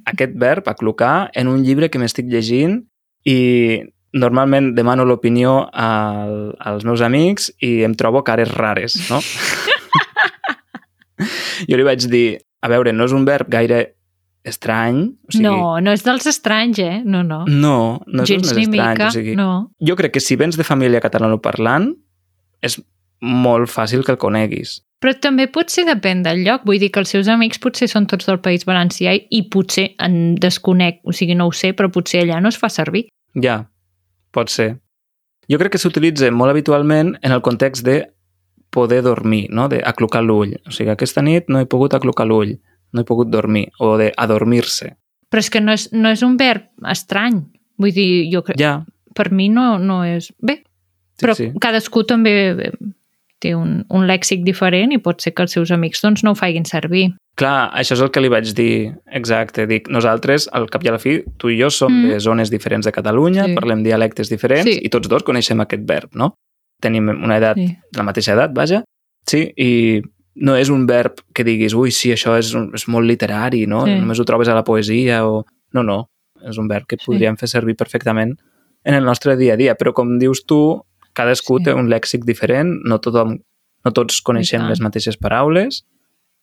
aquest 0.08 0.38
verb, 0.40 0.68
aclucar, 0.70 1.32
en 1.36 1.50
un 1.52 1.66
llibre 1.66 1.90
que 1.90 2.00
m'estic 2.00 2.30
llegint 2.32 2.84
i 3.28 3.82
normalment 4.12 4.74
demano 4.76 5.04
l'opinió 5.08 5.66
al, 5.72 6.54
als 6.60 6.84
meus 6.88 7.02
amics 7.04 7.50
i 7.64 7.82
em 7.88 7.96
trobo 7.96 8.24
cares 8.28 8.52
rares, 8.56 8.96
no? 9.10 9.20
jo 11.70 11.78
li 11.78 11.86
vaig 11.88 12.06
dir, 12.12 12.40
a 12.62 12.70
veure, 12.72 12.94
no 12.94 13.08
és 13.08 13.16
un 13.16 13.26
verb 13.28 13.50
gaire 13.52 13.82
estrany, 14.48 15.04
o 15.28 15.34
sigui... 15.34 15.46
No, 15.46 15.80
no 15.84 15.94
és 15.94 16.04
dels 16.06 16.26
estranys, 16.30 16.80
eh? 16.82 17.02
No, 17.06 17.22
no. 17.24 17.44
No, 17.48 17.76
no 18.08 18.24
és 18.24 18.32
Gens 18.32 18.48
dels 18.48 18.64
estranys, 18.64 18.72
mica, 18.74 19.10
o 19.10 19.16
sigui... 19.16 19.36
no. 19.38 19.50
Jo 19.86 19.98
crec 20.00 20.16
que 20.16 20.24
si 20.24 20.38
vens 20.40 20.58
de 20.58 20.66
família 20.66 21.02
catalanoparlant, 21.04 21.92
és 22.66 22.80
molt 23.22 23.70
fàcil 23.70 24.06
que 24.06 24.16
el 24.16 24.22
coneguis. 24.22 24.80
Però 25.02 25.14
també 25.18 25.48
potser 25.50 25.88
depèn 25.88 26.22
del 26.26 26.44
lloc. 26.46 26.66
Vull 26.70 26.82
dir 26.82 26.92
que 26.94 27.02
els 27.02 27.10
seus 27.10 27.30
amics 27.32 27.62
potser 27.62 27.88
són 27.90 28.06
tots 28.10 28.28
del 28.30 28.38
País 28.42 28.68
Valencià 28.70 29.16
i, 29.18 29.24
i 29.34 29.44
potser 29.50 29.92
en 30.02 30.36
desconec, 30.42 31.02
o 31.06 31.14
sigui, 31.14 31.38
no 31.38 31.50
ho 31.50 31.54
sé, 31.58 31.74
però 31.78 31.90
potser 31.94 32.22
allà 32.22 32.38
no 32.42 32.52
es 32.54 32.60
fa 32.62 32.70
servir. 32.70 33.08
Ja, 33.42 33.64
pot 34.34 34.54
ser. 34.54 34.76
Jo 35.50 35.58
crec 35.58 35.74
que 35.74 35.82
s'utilitza 35.82 36.30
molt 36.32 36.54
habitualment 36.54 37.16
en 37.22 37.34
el 37.34 37.42
context 37.42 37.86
de 37.86 38.04
poder 38.72 39.02
dormir, 39.04 39.48
no? 39.50 39.68
de 39.70 39.82
aclucar 39.84 40.22
l'ull. 40.24 40.54
O 40.66 40.72
sigui, 40.72 40.94
aquesta 40.94 41.26
nit 41.26 41.50
no 41.50 41.60
he 41.60 41.68
pogut 41.70 41.98
aclucar 41.98 42.28
l'ull, 42.30 42.56
no 42.94 43.02
he 43.02 43.06
pogut 43.08 43.30
dormir, 43.30 43.70
o 43.80 43.98
de 43.98 44.12
adormir-se. 44.18 44.96
Però 45.32 45.40
és 45.40 45.50
que 45.50 45.62
no 45.62 45.72
és, 45.72 45.90
no 45.94 46.10
és 46.12 46.22
un 46.24 46.38
verb 46.38 46.64
estrany. 46.92 47.42
Vull 47.78 47.94
dir, 47.96 48.30
jo 48.34 48.44
crec... 48.44 48.60
Ja, 48.60 48.82
Per 49.14 49.30
mi 49.36 49.50
no, 49.52 49.78
no 49.78 50.06
és... 50.08 50.30
Bé, 50.40 50.62
sí, 50.64 51.26
però 51.26 51.34
sí. 51.36 51.50
cadascú 51.60 52.06
també 52.08 52.32
eh, 52.52 52.70
té 53.44 53.52
un, 53.58 53.82
un 53.92 54.06
lèxic 54.08 54.46
diferent 54.48 54.94
i 54.96 55.00
pot 55.04 55.20
ser 55.20 55.34
que 55.36 55.44
els 55.44 55.52
seus 55.52 55.72
amics 55.76 56.00
doncs, 56.02 56.24
no 56.24 56.32
ho 56.32 56.36
facin 56.40 56.64
servir. 56.64 57.10
Clar, 57.36 57.72
això 57.76 57.98
és 57.98 58.04
el 58.06 58.12
que 58.12 58.22
li 58.24 58.30
vaig 58.32 58.54
dir, 58.56 58.94
exacte. 59.12 59.66
Dic, 59.68 59.90
nosaltres, 59.92 60.48
al 60.56 60.70
cap 60.72 60.84
i 60.86 60.92
a 60.92 60.94
la 60.96 61.00
fi, 61.04 61.18
tu 61.38 61.50
i 61.52 61.58
jo 61.60 61.70
som 61.70 61.92
Mm. 61.92 62.10
de 62.14 62.20
zones 62.24 62.50
diferents 62.52 62.86
de 62.86 62.92
Catalunya, 62.96 63.46
Sí. 63.50 63.56
parlem 63.56 63.84
dialectes 63.84 64.30
diferents 64.30 64.64
Sí. 64.70 64.80
i 64.84 64.90
tots 64.90 65.10
dos 65.10 65.24
coneixem 65.24 65.60
aquest 65.60 65.84
verb, 65.86 66.10
no? 66.16 66.36
Tenim 66.80 67.10
una 67.10 67.38
edat, 67.38 67.58
Sí. 67.58 67.76
la 67.98 68.04
mateixa 68.04 68.34
edat, 68.34 68.54
vaja. 68.56 68.84
Sí, 69.28 69.52
i 69.58 70.02
no 70.36 70.56
és 70.56 70.70
un 70.70 70.86
verb 70.88 71.20
que 71.34 71.44
diguis, 71.44 71.74
ui, 71.76 71.92
sí, 71.92 72.12
això 72.14 72.38
és, 72.40 72.54
un- 72.56 72.72
és 72.74 72.88
molt 72.88 73.06
literari, 73.08 73.66
no? 73.68 73.86
Sí. 73.86 73.98
Només 74.00 74.20
ho 74.20 74.26
trobes 74.26 74.48
a 74.48 74.56
la 74.56 74.64
poesia 74.64 75.26
o... 75.28 75.46
No, 75.74 75.84
no, 75.84 76.10
és 76.48 76.58
un 76.58 76.68
verb 76.68 76.86
que 76.88 76.98
Sí. 76.98 77.06
podríem 77.06 77.38
fer 77.38 77.48
servir 77.50 77.76
perfectament 77.76 78.38
en 78.84 78.94
el 78.96 79.04
nostre 79.06 79.38
dia 79.38 79.54
a 79.54 79.58
dia, 79.58 79.76
però 79.76 79.94
com 79.94 80.18
dius 80.20 80.46
tu, 80.46 80.82
cadascú 81.14 81.58
Sí. 81.60 81.66
té 81.66 81.74
un 81.74 81.90
lèxic 81.90 82.24
diferent, 82.26 82.80
no 82.86 83.00
tothom, 83.00 83.38
no 83.86 83.92
tots 83.92 84.22
coneixem 84.22 84.68
les 84.70 84.80
mateixes 84.82 85.18
paraules 85.18 85.84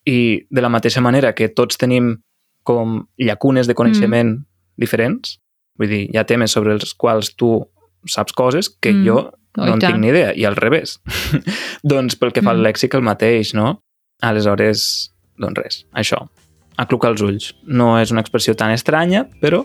i 0.07 0.47
de 0.51 0.61
la 0.63 0.69
mateixa 0.69 1.01
manera 1.01 1.35
que 1.35 1.49
tots 1.49 1.77
tenim 1.79 2.19
com 2.65 3.07
llacunes 3.19 3.67
de 3.67 3.75
coneixement 3.75 4.31
mm. 4.39 4.45
diferents, 4.77 5.39
vull 5.79 5.89
dir, 5.89 6.11
hi 6.13 6.17
ha 6.19 6.25
temes 6.25 6.51
sobre 6.53 6.73
els 6.75 6.93
quals 6.95 7.35
tu 7.37 7.67
saps 8.07 8.33
coses 8.33 8.69
que 8.71 8.93
Mm. 8.93 9.05
jo 9.07 9.33
no 9.57 9.65
en 9.75 9.79
tant. 9.79 9.93
tinc 9.93 9.99
ni 9.99 10.09
idea, 10.09 10.33
i 10.37 10.45
al 10.45 10.57
revés. 10.57 11.01
doncs 11.83 12.17
pel 12.17 12.33
que 12.33 12.43
fa 12.43 12.51
al 12.51 12.59
Mm. 12.59 12.67
lèxic 12.67 12.95
el 12.95 13.03
mateix, 13.03 13.55
no? 13.55 13.81
Aleshores, 14.23 15.13
doncs 15.39 15.59
res, 15.59 15.87
això. 15.95 16.29
Aclucar 16.77 17.11
els 17.11 17.23
ulls. 17.23 17.55
No 17.65 17.99
és 17.99 18.11
una 18.13 18.21
expressió 18.21 18.55
tan 18.55 18.71
estranya, 18.71 19.29
però 19.41 19.65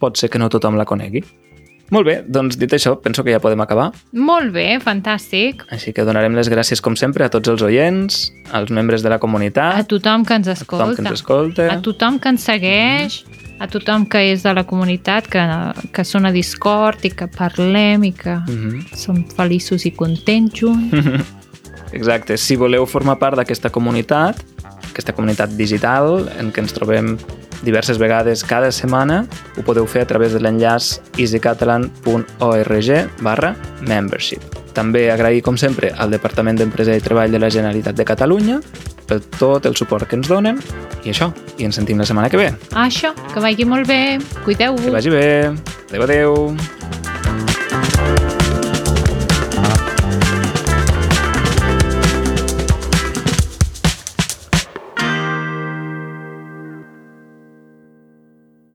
pot 0.00 0.16
ser 0.16 0.30
que 0.30 0.38
no 0.38 0.48
tothom 0.48 0.76
la 0.76 0.84
conegui. 0.84 1.22
Molt 1.92 2.06
bé, 2.08 2.14
doncs 2.26 2.56
dit 2.58 2.70
això, 2.72 2.94
penso 3.00 3.22
que 3.22 3.30
ja 3.34 3.38
podem 3.40 3.60
acabar. 3.60 3.90
Molt 4.12 4.52
bé, 4.54 4.78
fantàstic. 4.80 5.66
Així 5.70 5.92
que 5.92 6.02
donarem 6.04 6.34
les 6.34 6.48
gràcies, 6.48 6.80
com 6.80 6.96
sempre, 6.96 7.24
a 7.24 7.28
tots 7.28 7.48
els 7.52 7.62
oients, 7.62 8.32
als 8.52 8.70
membres 8.70 9.02
de 9.04 9.10
la 9.12 9.16
A 9.16 9.22
comunitat, 9.22 9.86
tothom 9.86 10.24
que 10.24 10.34
ens 10.34 10.48
a 10.48 10.54
tothom 10.54 10.90
escolta. 10.90 10.96
que 10.96 11.02
ens 11.08 11.20
escolta. 11.20 11.68
A 11.72 11.80
tothom 11.82 12.18
que 12.18 12.28
ens 12.32 12.42
segueix, 12.42 13.24
a 13.60 13.68
tothom 13.68 14.06
que 14.08 14.18
és 14.32 14.42
de 14.42 14.54
la 14.54 14.64
comunitat, 14.64 15.28
que, 15.28 15.44
que 15.92 16.04
sona 16.04 16.32
Discord 16.32 17.04
i 17.04 17.10
que 17.10 17.28
parlem 17.28 18.04
i 18.04 18.12
que 18.12 18.34
Mhm. 18.48 18.86
som 18.96 19.24
feliços 19.36 19.84
i 19.86 19.90
contents 19.92 20.54
junts. 20.60 20.90
Exacte. 21.92 22.36
Si 22.38 22.56
voleu 22.56 22.86
formar 22.86 23.18
part 23.18 23.36
d'aquesta 23.36 23.70
comunitat, 23.70 24.40
aquesta 24.90 25.12
comunitat 25.12 25.50
digital 25.50 26.28
en 26.38 26.50
què 26.52 26.58
ens 26.64 26.72
trobem 26.72 27.16
diverses 27.64 27.98
vegades 27.98 28.44
cada 28.44 28.70
setmana, 28.72 29.24
ho 29.56 29.62
podeu 29.66 29.86
fer 29.90 30.02
a 30.04 30.08
través 30.10 30.32
de 30.36 30.40
l'enllaç 30.44 31.00
easycatalan.org 31.18 32.90
barra 33.22 33.54
membership. 33.80 34.42
També 34.74 35.06
agrair, 35.10 35.42
com 35.46 35.56
sempre, 35.56 35.92
al 35.96 36.10
Departament 36.10 36.58
d'Empresa 36.58 36.96
i 36.96 37.02
Treball 37.02 37.30
de 37.30 37.38
la 37.38 37.50
Generalitat 37.50 37.94
de 37.94 38.04
Catalunya 38.04 38.60
per 39.06 39.20
tot 39.38 39.66
el 39.68 39.76
suport 39.76 40.08
que 40.08 40.16
ens 40.18 40.28
donen 40.28 40.58
i 41.04 41.12
això, 41.12 41.30
i 41.58 41.66
ens 41.68 41.76
sentim 41.78 42.00
la 42.00 42.06
setmana 42.08 42.30
que 42.32 42.40
ve. 42.40 42.50
Això, 42.72 43.12
que 43.32 43.40
vagi 43.44 43.64
molt 43.68 43.86
bé. 43.86 44.18
Que 44.18 44.44
Cuideu-vos. 44.48 44.90
vagi 44.90 45.10
bé. 45.10 45.52
Adéu, 45.90 46.02
adéu. 46.02 46.73